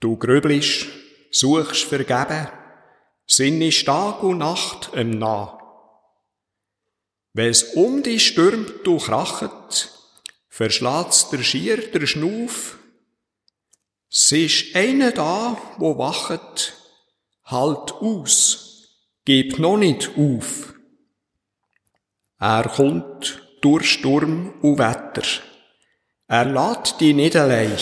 Du 0.00 0.16
grübelst, 0.16 0.86
suchst 1.30 1.84
vergeben, 1.84 2.48
sinnest 3.26 3.86
Tag 3.86 4.22
und 4.22 4.38
Nacht 4.38 4.90
im 4.94 5.10
Nah. 5.10 5.58
Wenn's 7.34 7.62
um 7.62 8.02
dich 8.02 8.26
stürmt, 8.26 8.84
du 8.84 8.98
krachet, 8.98 9.90
verschlägt's 10.48 11.30
der 11.30 11.42
Schier 11.42 11.90
der 11.90 12.06
Schnuff. 12.06 12.78
Es 14.10 14.32
ist 14.32 14.74
da, 15.16 15.56
wo 15.78 15.96
wachet, 15.96 16.74
halt 17.44 17.92
aus, 17.92 18.88
gib 19.24 19.58
noch 19.58 19.78
nicht 19.78 20.10
auf. 20.18 20.74
Er 22.38 22.68
kommt 22.68 23.40
durch 23.62 23.92
Sturm 23.92 24.52
und 24.60 24.78
Wetter. 24.78 25.22
Er 26.32 26.46
lädt 26.46 26.98
dich 26.98 27.14
nicht 27.14 27.36
allein. 27.36 27.76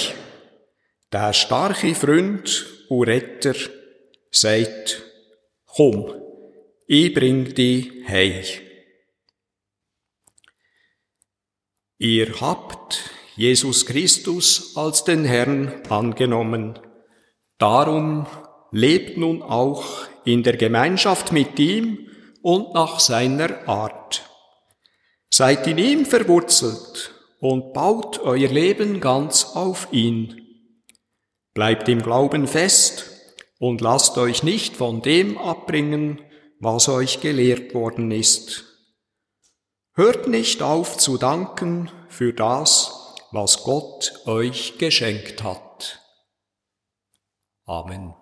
Der 1.12 1.32
starke 1.32 1.94
Freund 1.94 2.66
und 2.88 3.04
Retter 3.04 3.54
sagt, 4.32 5.04
komm, 5.66 6.12
ich 6.88 7.14
bring 7.14 7.54
dich 7.54 7.92
heim. 8.08 8.42
Ihr 11.98 12.40
habt 12.40 13.10
Jesus 13.36 13.86
Christus 13.86 14.76
als 14.76 15.04
den 15.04 15.24
Herrn 15.24 15.82
angenommen. 15.88 16.76
Darum 17.56 18.26
lebt 18.72 19.16
nun 19.16 19.42
auch 19.42 20.08
in 20.24 20.42
der 20.42 20.56
Gemeinschaft 20.56 21.30
mit 21.30 21.56
ihm 21.60 22.08
und 22.42 22.74
nach 22.74 22.98
seiner 22.98 23.68
Art. 23.68 24.28
Seid 25.30 25.68
in 25.68 25.78
ihm 25.78 26.04
verwurzelt 26.04 27.14
und 27.40 27.72
baut 27.72 28.20
euer 28.20 28.48
Leben 28.48 29.00
ganz 29.00 29.57
auf 29.57 29.88
ihn. 29.92 30.46
Bleibt 31.55 31.88
im 31.88 32.03
Glauben 32.03 32.46
fest 32.46 33.07
und 33.59 33.81
lasst 33.81 34.18
euch 34.18 34.42
nicht 34.42 34.76
von 34.76 35.03
dem 35.03 35.38
abbringen, 35.38 36.20
was 36.61 36.88
euch 36.88 37.20
gelehrt 37.20 37.74
worden 37.74 38.11
ist. 38.11 38.64
Hört 39.94 40.29
nicht 40.29 40.62
auf 40.62 40.96
zu 40.98 41.18
danken 41.18 41.90
für 42.09 42.33
das, 42.33 43.16
was 43.33 43.64
Gott 43.64 44.12
euch 44.26 44.79
geschenkt 44.79 45.42
hat. 45.42 46.00
Amen. 47.64 48.19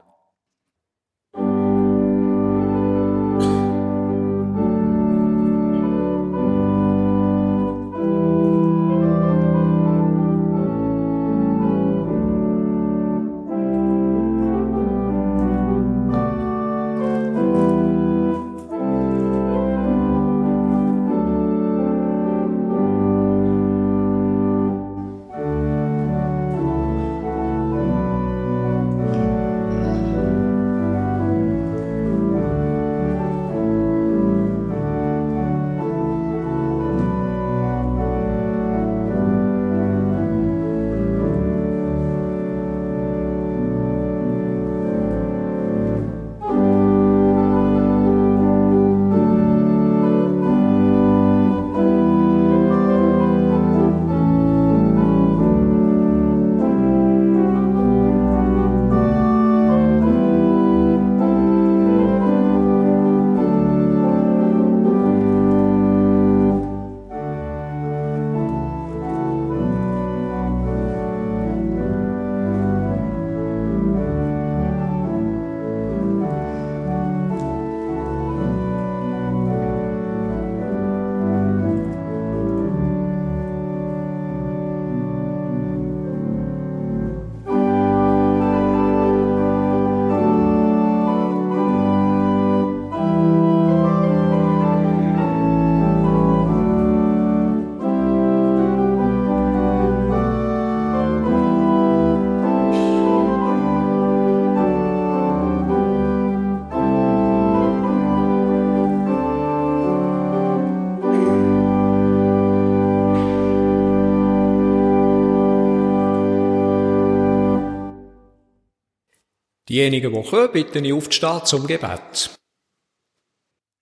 Diejenigen, 119.68 120.12
die 120.12 120.22
kommen, 120.22 120.52
bitte 120.52 120.78
ich 120.78 120.92
aufzustehen 120.92 121.44
zum 121.44 121.66
Gebet. 121.66 122.30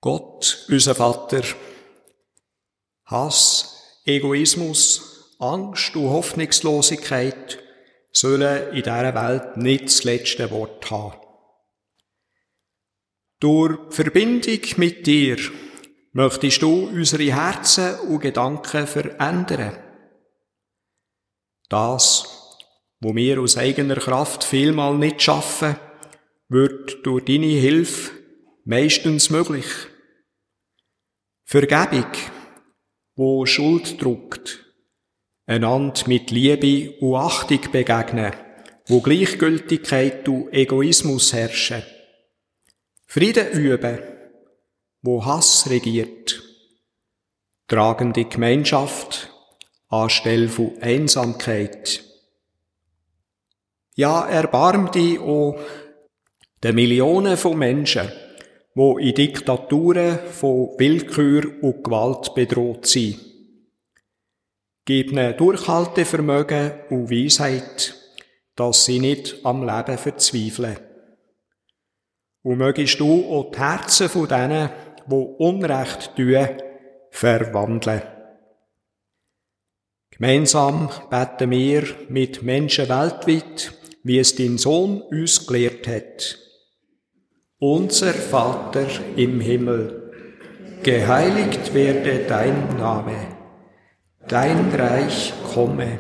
Gott, 0.01 0.67
unser 0.69 0.95
Vater, 0.95 1.43
Hass, 3.05 4.01
Egoismus, 4.05 5.37
Angst 5.39 5.95
und 5.95 6.11
Hoffnungslosigkeit 6.11 7.59
sollen 8.11 8.69
in 8.71 8.83
dieser 8.83 9.15
Welt 9.15 9.57
nicht 9.57 9.85
das 9.85 10.05
letzte 10.05 10.51
Wort 10.51 10.91
haben. 10.91 11.21
Durch 13.39 13.79
Verbindung 13.95 14.61
mit 14.79 15.07
dir 15.07 15.37
möchtest 16.13 16.63
du 16.63 16.87
unsere 16.87 17.35
Herzen 17.35 18.01
und 18.01 18.21
Gedanken 18.21 18.87
verändern. 18.87 19.77
Das, 21.69 22.46
wo 23.01 23.15
wir 23.15 23.41
aus 23.41 23.57
eigener 23.57 23.97
Kraft 23.97 24.45
vielmal 24.45 24.97
nicht 24.97 25.23
schaffen, 25.23 25.77
wird 26.49 27.05
durch 27.05 27.25
deine 27.25 27.47
Hilfe 27.47 28.13
meistens 28.65 29.31
möglich. 29.31 29.67
Vergebung, 31.45 32.11
wo 33.15 33.47
Schuld 33.47 34.03
druckt, 34.03 34.65
einander 35.47 36.03
mit 36.07 36.31
Liebe 36.31 36.99
und 37.01 37.17
Achtung 37.17 37.61
begegnen, 37.71 38.35
wo 38.87 39.01
Gleichgültigkeit 39.01 40.29
und 40.29 40.53
Egoismus 40.53 41.33
herrschen. 41.33 41.83
Frieden 43.07 43.51
üben, 43.53 43.99
wo 45.03 45.25
Hass 45.25 45.71
regiert. 45.71 46.43
Tragende 47.69 48.25
Gemeinschaft 48.25 49.33
anstelle 49.89 50.49
von 50.49 50.77
Einsamkeit. 50.81 52.06
Ja, 53.97 54.27
erbarm 54.29 54.91
dich 54.91 55.19
auch 55.19 55.59
den 56.63 56.75
Millionen 56.75 57.39
von 57.39 57.59
Menschen, 57.59 58.13
wo 58.75 58.99
in 58.99 59.15
Diktaturen 59.15 60.19
von 60.19 60.75
Willkür 60.77 61.51
und 61.63 61.83
Gewalt 61.83 62.35
bedroht 62.35 62.87
sind. 62.87 63.19
Gib 64.85 65.13
ihnen 65.13 65.35
Durchhaltevermögen 65.39 66.73
und 66.91 67.11
Weisheit, 67.11 67.95
dass 68.55 68.85
sie 68.85 68.99
nicht 68.99 69.41
am 69.45 69.67
Leben 69.67 69.97
verzweifeln. 69.97 70.79
Und 72.43 72.59
mögest 72.59 73.01
du 73.01 73.25
auch 73.33 73.51
die 73.51 73.59
Herzen 73.59 74.11
von 74.11 74.29
denen, 74.29 74.71
wo 75.07 75.23
Unrecht 75.23 76.15
tun, 76.17 76.47
verwandeln. 77.11 78.03
Gemeinsam 80.11 80.91
beten 81.11 81.51
wir 81.51 81.85
mit 82.09 82.43
Menschen 82.43 82.89
weltweit, 82.89 83.73
wie 84.07 84.21
es 84.21 84.37
dein 84.37 84.57
Sohn 84.57 85.01
uns 85.01 85.49
gelehrt 85.49 85.89
hat. 85.89 86.39
Unser 87.59 88.15
Vater 88.15 88.87
im 89.17 89.41
Himmel, 89.41 90.13
geheiligt 90.85 91.75
werde 91.75 92.21
dein 92.29 92.77
Name, 92.77 93.17
dein 94.29 94.73
Reich 94.73 95.33
komme, 95.53 95.99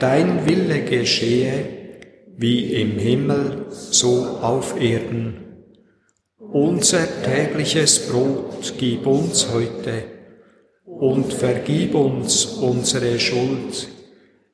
dein 0.00 0.46
Wille 0.46 0.82
geschehe, 0.82 1.64
wie 2.36 2.74
im 2.74 2.98
Himmel, 2.98 3.66
so 3.70 4.38
auf 4.42 4.80
Erden. 4.80 5.68
Unser 6.38 7.06
tägliches 7.22 8.08
Brot 8.08 8.74
gib 8.78 9.06
uns 9.06 9.46
heute 9.54 10.02
und 10.84 11.32
vergib 11.32 11.94
uns 11.94 12.46
unsere 12.46 13.20
Schuld, 13.20 13.86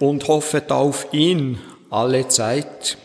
und 0.00 0.26
hoffet 0.26 0.72
auf 0.72 1.06
ihn 1.12 1.60
alle 1.90 2.26
Zeit, 2.28 2.98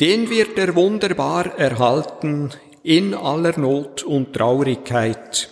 den 0.00 0.30
wird 0.30 0.58
er 0.58 0.74
wunderbar 0.74 1.58
erhalten 1.58 2.50
in 2.82 3.14
aller 3.14 3.58
Not 3.58 4.02
und 4.02 4.32
Traurigkeit. 4.32 5.50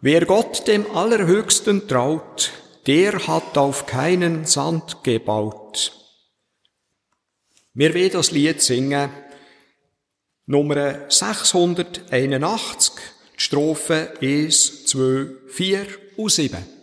Wer 0.00 0.24
Gott 0.26 0.66
dem 0.66 0.90
Allerhöchsten 0.90 1.86
traut, 1.86 2.50
der 2.86 3.26
hat 3.26 3.56
auf 3.56 3.86
keinen 3.86 4.44
Sand 4.46 5.04
gebaut. 5.04 5.92
Wir 7.74 7.92
werden 7.94 8.12
das 8.14 8.30
Lied 8.30 8.62
singen, 8.62 9.10
Nummer 10.46 11.10
681, 11.10 12.92
die 13.36 13.40
Strophe 13.40 14.12
1, 14.20 14.86
2, 14.86 15.26
4 15.48 15.86
und 16.16 16.30
7. 16.30 16.73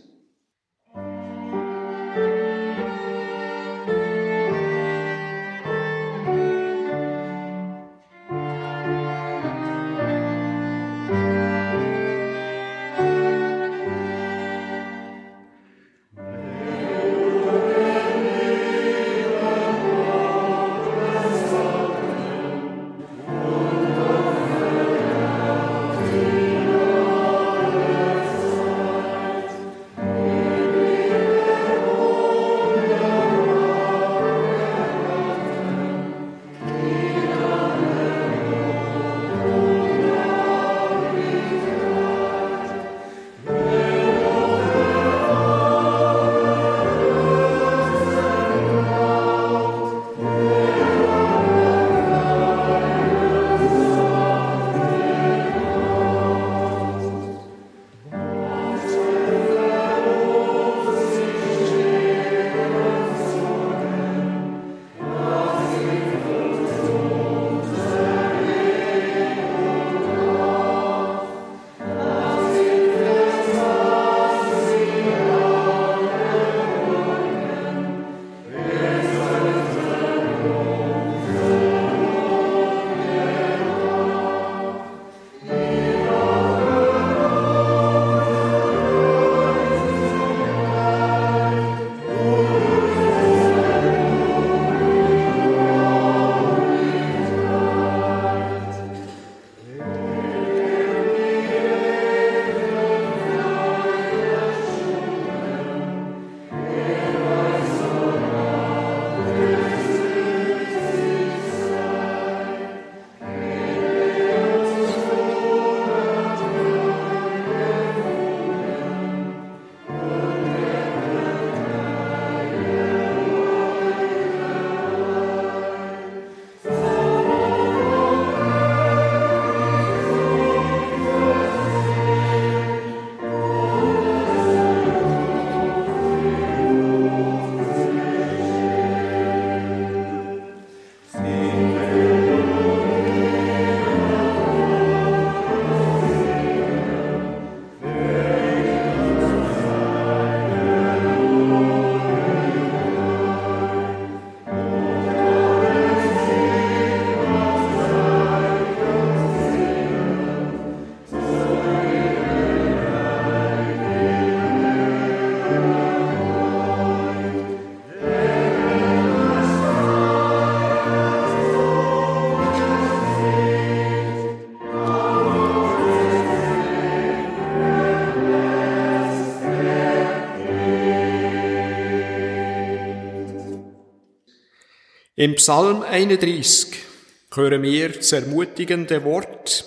Im 185.22 185.36
Psalm 185.36 185.84
31 185.84 186.84
hören 187.32 187.62
wir 187.62 187.90
das 187.90 188.12
ermutigende 188.12 189.04
Wort, 189.04 189.65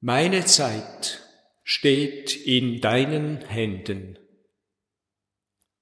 Meine 0.00 0.44
Zeit 0.46 1.22
steht 1.62 2.34
in 2.44 2.80
deinen 2.80 3.42
Händen. 3.42 4.18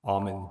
Amen. 0.03 0.51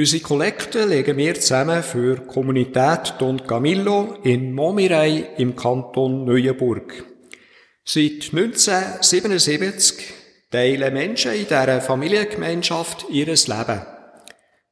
Unsere 0.00 0.22
Kollekte 0.22 0.86
legen 0.86 1.18
wir 1.18 1.34
zusammen 1.34 1.82
für 1.82 2.16
die 2.16 2.26
Kommunität 2.26 3.16
Don 3.18 3.46
Camillo 3.46 4.16
in 4.24 4.54
Momirei 4.54 5.28
im 5.36 5.54
Kanton 5.54 6.24
Neuenburg. 6.24 7.04
Seit 7.84 8.32
1977 8.32 10.06
teilen 10.50 10.94
Menschen 10.94 11.32
in 11.32 11.44
dieser 11.44 11.82
Familiengemeinschaft 11.82 13.10
ihres 13.10 13.46
Leben. 13.46 13.82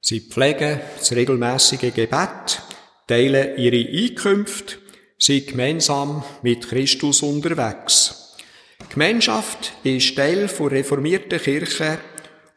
Sie 0.01 0.21
pflegen 0.21 0.81
das 0.97 1.13
regelmäßige 1.13 1.93
Gebet, 1.93 2.63
teilen 3.07 3.59
ihre 3.59 3.87
Einkünfte, 3.87 4.77
sind 5.19 5.49
gemeinsam 5.49 6.25
mit 6.41 6.67
Christus 6.71 7.21
unterwegs. 7.21 8.35
Die 8.81 8.95
Gemeinschaft 8.95 9.75
ist 9.83 10.17
Teil 10.17 10.47
der 10.47 10.71
reformierten 10.71 11.39
Kirche 11.39 11.99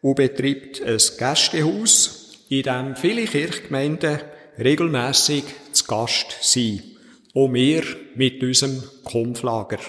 und 0.02 0.16
betreibt 0.16 0.82
ein 0.82 0.98
Gästehaus, 1.18 2.21
in 2.52 2.64
dem 2.64 2.96
viele 2.98 3.24
Kirchgemeinden 3.24 4.20
regelmäßig 4.60 5.46
zu 5.72 5.86
Gast 5.86 6.36
sind. 6.42 6.84
Auch 7.34 7.52
wir 7.54 7.84
mit 8.16 8.44
unserem 8.44 8.84
Konflager. 9.06 9.80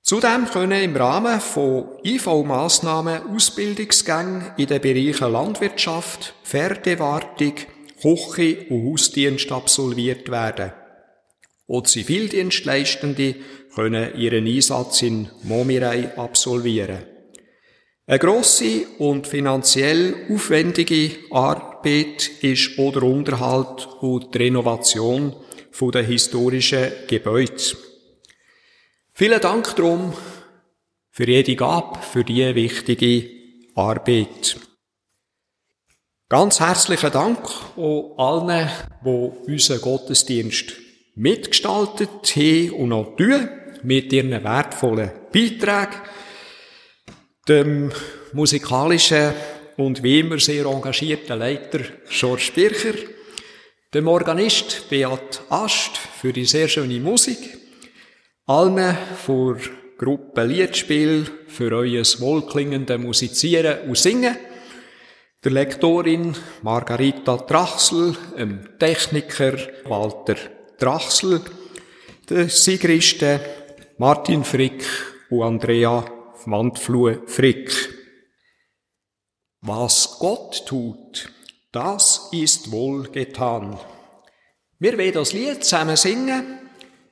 Zudem 0.00 0.46
können 0.46 0.82
im 0.82 0.96
Rahmen 0.96 1.38
von 1.38 1.98
IV-Massnahmen 2.02 3.34
Ausbildungsgänge 3.34 4.54
in 4.56 4.66
den 4.66 4.80
Bereichen 4.80 5.30
Landwirtschaft, 5.30 6.34
Pferdewartung, 6.44 7.54
Küche 8.00 8.66
und 8.70 8.90
Hausdienst 8.90 9.52
absolviert 9.52 10.30
werden. 10.30 10.72
Auch 11.68 11.82
Zivildienstleistende 11.82 13.36
können 13.74 14.16
ihren 14.16 14.46
Einsatz 14.46 15.02
in 15.02 15.28
Momirei 15.42 16.16
absolvieren. 16.16 17.11
Eine 18.04 18.18
grosse 18.18 18.86
und 18.98 19.28
finanziell 19.28 20.26
aufwendige 20.28 21.12
Arbeit 21.30 22.28
ist 22.40 22.76
auch 22.78 22.92
der 22.92 23.04
Unterhalt 23.04 23.86
und 24.00 24.34
die 24.34 24.38
Renovation 24.38 25.36
der 25.80 26.02
historischen 26.02 26.90
Gebäude. 27.06 27.76
Vielen 29.12 29.40
Dank 29.40 29.76
darum 29.76 30.12
für 31.10 31.28
jede 31.28 31.54
Gabe, 31.54 32.00
für 32.00 32.24
diese 32.24 32.54
wichtige 32.54 33.30
Arbeit. 33.76 34.56
Ganz 36.28 36.58
herzlichen 36.58 37.12
Dank 37.12 37.38
auch 37.76 38.14
allen, 38.18 38.68
die 39.04 39.52
unseren 39.52 39.80
Gottesdienst 39.80 40.72
mitgestaltet 41.14 42.34
haben 42.34 42.70
und 42.70 42.88
noch 42.88 43.16
tun, 43.16 43.48
mit 43.84 44.12
ihren 44.12 44.42
wertvollen 44.42 45.10
Beiträgen 45.32 46.00
dem 47.48 47.90
musikalischen 48.32 49.32
und 49.76 50.02
wie 50.02 50.20
immer 50.20 50.38
sehr 50.38 50.66
engagierten 50.66 51.38
Leiter 51.38 51.80
George 52.08 52.50
Bircher, 52.54 52.94
dem 53.92 54.06
Organist 54.08 54.88
Beat 54.88 55.42
Ast 55.48 55.96
für 55.96 56.32
die 56.32 56.44
sehr 56.44 56.68
schöne 56.68 57.00
Musik, 57.00 57.58
allen 58.46 58.96
für 59.24 59.58
Gruppe 59.98 60.44
Liedspiel 60.44 61.26
für 61.48 61.72
euer 61.72 62.04
wohlklingende 62.18 62.98
Musizieren 62.98 63.88
und 63.88 63.98
Singen, 63.98 64.36
der 65.44 65.52
Lektorin 65.52 66.36
Margarita 66.62 67.36
Drachsel, 67.36 68.16
dem 68.38 68.78
Techniker 68.78 69.54
Walter 69.84 70.36
Drachsel, 70.78 71.40
der 72.30 72.48
Sigristen 72.48 73.40
Martin 73.98 74.44
Frick 74.44 74.84
und 75.30 75.42
Andrea 75.42 76.21
Wandflur 76.46 77.22
Frick. 77.26 77.70
Was 79.60 80.18
Gott 80.18 80.66
tut, 80.66 81.30
das 81.70 82.28
ist 82.32 82.70
wohl 82.70 83.08
getan. 83.10 83.78
Wir 84.78 84.98
werden 84.98 85.14
das 85.14 85.32
Lied 85.32 85.64
zusammen 85.64 85.96
singen. 85.96 86.58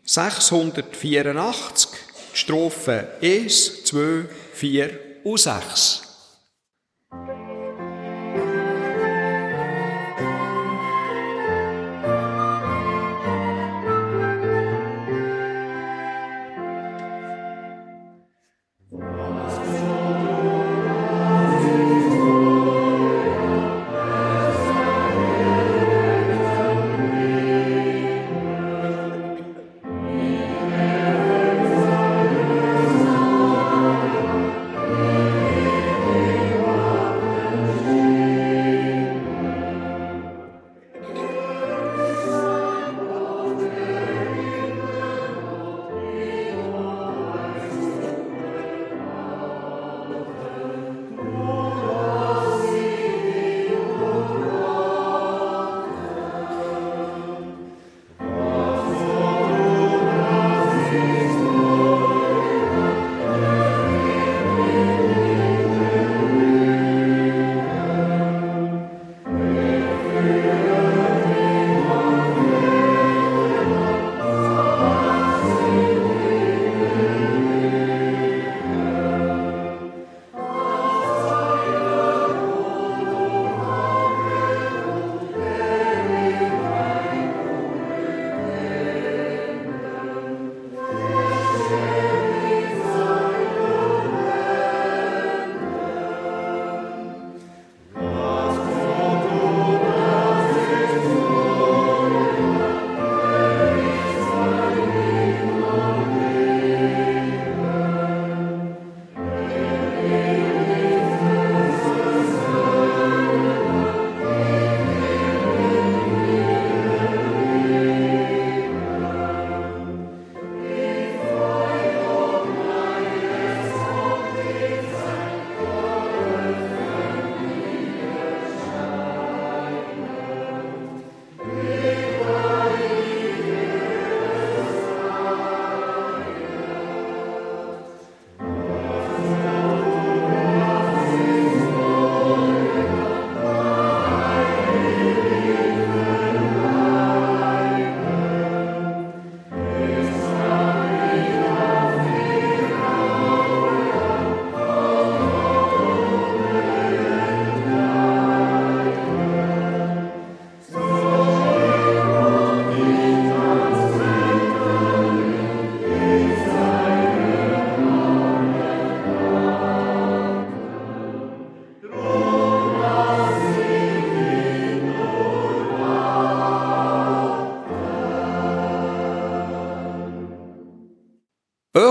684, 0.02 1.90
Strophe 2.32 3.16
1, 3.22 3.84
2, 3.84 4.24
4 4.54 5.20
und 5.24 5.38
6. 5.38 6.09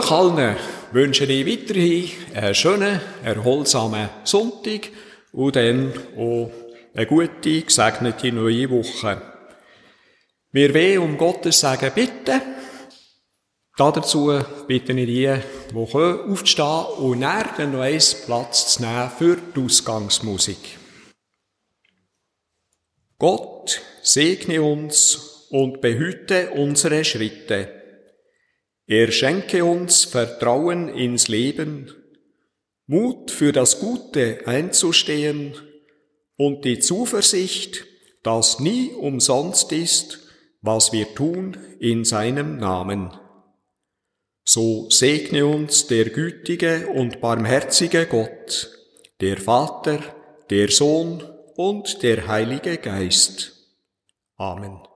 euch 0.09 0.11
allen 0.11 0.55
wünsche 0.91 1.25
ich 1.25 1.45
weiterhin 1.45 2.09
einen 2.33 2.55
schönen, 2.55 2.99
erholsamen 3.23 4.09
Sonntag 4.23 4.89
und 5.31 5.55
dann 5.55 5.93
auch 6.17 6.51
eine 6.95 7.05
gute, 7.05 7.61
gesegnete 7.61 8.31
neue 8.31 8.69
Woche. 8.71 9.21
Wir 10.51 10.73
wollen 10.73 10.99
um 10.99 11.17
Gottes 11.17 11.59
Segen 11.59 11.91
bitten. 11.93 12.41
Dazu 13.77 14.41
bitte 14.67 14.93
ich 14.93 15.05
die, 15.05 15.35
die 15.69 15.91
können, 15.91 16.31
aufzustehen 16.31 16.85
und 16.97 17.21
dann 17.21 17.71
noch 17.71 17.81
einen 17.81 18.01
Platz 18.25 18.73
zu 18.73 18.81
nehmen 18.81 19.11
für 19.17 19.37
die 19.55 19.61
Ausgangsmusik. 19.61 20.79
Gott 23.19 23.81
segne 24.01 24.61
uns 24.61 25.47
und 25.51 25.81
behüte 25.81 26.49
unsere 26.51 27.05
Schritte. 27.05 27.78
Er 28.89 29.11
schenke 29.11 29.63
uns 29.63 30.03
Vertrauen 30.03 30.89
ins 30.89 31.27
Leben, 31.27 31.93
Mut 32.87 33.29
für 33.29 33.51
das 33.51 33.79
Gute 33.79 34.39
einzustehen 34.47 35.53
und 36.37 36.65
die 36.65 36.79
Zuversicht, 36.79 37.85
dass 38.23 38.59
nie 38.59 38.89
umsonst 38.89 39.71
ist, 39.73 40.27
was 40.63 40.91
wir 40.91 41.13
tun 41.13 41.55
in 41.79 42.03
seinem 42.03 42.57
Namen. 42.57 43.11
So 44.43 44.89
segne 44.89 45.45
uns 45.45 45.85
der 45.85 46.05
gütige 46.05 46.87
und 46.87 47.21
barmherzige 47.21 48.07
Gott, 48.07 48.71
der 49.21 49.37
Vater, 49.37 49.99
der 50.49 50.71
Sohn 50.71 51.23
und 51.55 52.01
der 52.01 52.27
Heilige 52.27 52.77
Geist. 52.77 53.53
Amen. 54.35 54.88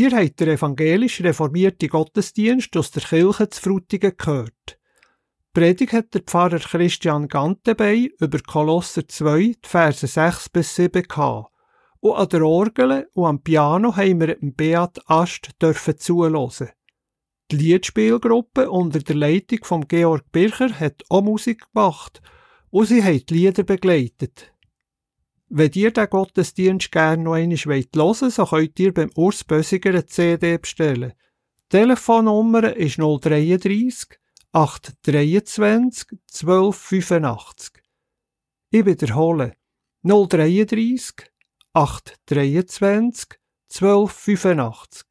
Ihr 0.00 0.12
habt 0.12 0.40
den 0.40 0.48
evangelisch 0.48 1.20
reformierten 1.20 1.90
Gottesdienst 1.90 2.74
aus 2.74 2.90
der 2.90 3.02
Kirche 3.02 3.50
zu 3.50 3.60
Frutigen 3.60 4.14
gehört. 4.16 4.78
Die 4.78 5.60
Predigt 5.60 5.92
hat 5.92 6.14
der 6.14 6.22
Pfarrer 6.22 6.58
Christian 6.58 7.28
Gantebey 7.28 8.10
über 8.18 8.38
Kolosser 8.38 9.06
2, 9.06 9.38
die 9.40 9.58
Verse 9.62 10.06
6 10.06 10.48
bis 10.48 10.74
7 10.74 11.02
gehabt. 11.02 11.52
Und 12.00 12.14
an 12.14 12.28
der 12.30 12.46
Orgel 12.46 13.08
und 13.12 13.26
am 13.26 13.42
Piano 13.42 13.94
haben 13.94 14.22
wir 14.22 14.38
Beat 14.40 15.02
Ast 15.04 15.50
dürfen 15.60 15.98
zuhören. 15.98 16.70
Die 17.50 17.56
Liedspielgruppe 17.56 18.70
unter 18.70 19.00
der 19.00 19.16
Leitung 19.16 19.64
von 19.64 19.86
Georg 19.86 20.32
Bircher 20.32 20.80
hat 20.80 21.04
auch 21.10 21.20
Musik 21.20 21.74
gemacht 21.74 22.22
und 22.70 22.86
sie 22.86 23.04
haben 23.04 23.26
die 23.26 23.34
Lieder 23.34 23.64
begleitet. 23.64 24.50
Wenn 25.52 25.72
ihr 25.72 25.90
den 25.90 26.08
Gottesdienst 26.08 26.92
gerne 26.92 27.24
noch 27.24 27.34
einmal 27.34 27.56
hören 27.56 27.86
wollt, 27.92 28.32
so 28.32 28.46
könnt 28.46 28.78
ihr 28.78 28.94
beim 28.94 29.10
Urs 29.16 29.42
Bösiger 29.42 29.90
eine 29.90 30.06
CD 30.06 30.56
bestellen. 30.58 31.12
Die 31.72 31.76
Telefonnummer 31.76 32.76
ist 32.76 32.98
033 32.98 34.16
823 34.52 36.06
1285. 36.12 37.82
Ich 38.70 38.86
wiederhole 38.86 39.56
033 40.04 41.32
823 41.72 43.40
1285. 43.72 45.04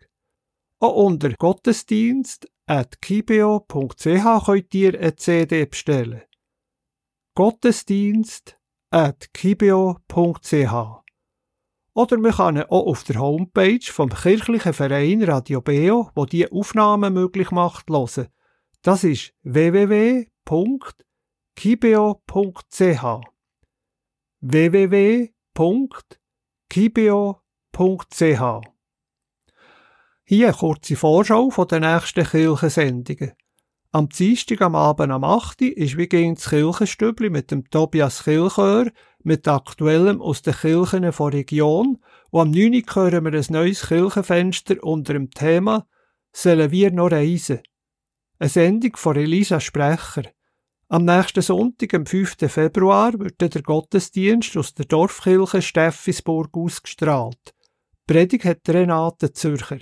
Auch 0.79 0.95
unter 1.05 1.33
Gottesdienst 1.33 2.49
at 2.65 3.01
kibio.ch 3.01 4.45
könnt 4.45 4.73
ihr 4.73 4.99
eine 4.99 5.15
CD 5.17 5.65
bestellen. 5.65 6.21
Gottesdienst 7.35 8.58
kibio.ch. 9.33 10.99
Oder 11.93 12.17
man 12.17 12.31
kann 12.31 12.61
auch 12.63 12.87
auf 12.87 13.03
der 13.03 13.19
Homepage 13.19 13.83
vom 13.83 14.09
kirchlichen 14.09 14.73
Verein 14.73 15.23
Radio 15.23 15.61
Beo, 15.61 16.09
wo 16.15 16.25
die 16.25 16.51
Aufnahmen 16.51 17.13
möglich 17.13 17.51
macht, 17.51 17.89
hören. 17.89 18.29
Das 18.81 19.03
ist 19.03 19.33
www.kibeo.ch. 19.43 20.29
www.kibeo.ch. 24.41 25.61
Hier 30.23 30.47
eine 30.47 30.55
kurze 30.55 30.95
Vorschau 30.95 31.49
von 31.49 31.67
den 31.67 31.81
nächsten 31.81 32.23
Kirchensendungen. 32.23 33.33
Am 33.91 34.07
Dienstag 34.07 34.61
am 34.61 34.75
Abend 34.75 35.11
am 35.11 35.23
8. 35.23 35.63
ist 35.63 35.97
wie 35.97 36.07
gegen 36.07 36.35
das 36.35 36.49
Kirchenstübli 36.49 37.31
mit 37.31 37.49
dem 37.49 37.67
Tobias 37.71 38.23
Kilchör 38.23 38.91
mit 39.23 39.47
Aktuellem 39.47 40.21
aus 40.21 40.43
den 40.43 40.53
Kirchen 40.53 41.01
der 41.01 41.19
Region 41.19 41.97
und 42.29 42.39
am 42.39 42.51
9. 42.51 42.83
hören 42.93 43.25
wir 43.25 43.33
ein 43.33 43.45
neues 43.49 43.87
Kirchenfenster 43.87 44.83
unter 44.83 45.13
dem 45.13 45.31
Thema 45.31 45.87
«Sollen 46.31 46.69
wir 46.69 46.91
noch 46.91 47.09
reisen?» 47.09 47.61
Eine 48.37 48.49
Sendung 48.49 48.95
von 48.95 49.15
Elisa 49.15 49.59
Sprecher. 49.59 50.25
Am 50.87 51.05
nächsten 51.05 51.41
Sonntag, 51.41 51.91
am 51.95 52.05
5. 52.05 52.35
Februar, 52.47 53.13
wird 53.17 53.41
der 53.41 53.63
Gottesdienst 53.63 54.55
aus 54.55 54.75
der 54.75 54.85
Dorfkirche 54.85 55.63
Steffisburg 55.63 56.55
ausgestrahlt. 56.55 57.55
Predigt 58.05 58.45
hat 58.45 58.69
Renate 58.69 59.33
Zürcher. 59.33 59.79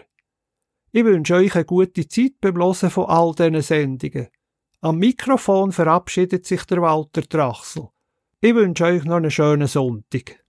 Ich 0.98 1.06
wünsche 1.06 1.36
euch 1.36 1.54
eine 1.54 1.64
gute 1.64 2.08
Zeit 2.08 2.42
beim 2.42 2.58
Hören 2.58 2.90
von 2.90 3.06
all 3.06 3.32
diesen 3.36 3.62
Sendungen. 3.62 4.30
Am 4.82 4.98
Mikrofon 4.98 5.72
verabschiedet 5.72 6.48
sich 6.48 6.64
der 6.64 6.82
Walter 6.82 7.22
Drachsel. 7.22 7.90
Ich 8.42 8.56
wünsche 8.56 8.86
euch 8.86 9.04
noch 9.04 9.18
einen 9.18 9.30
schönen 9.30 9.68
Sonntag. 9.68 10.44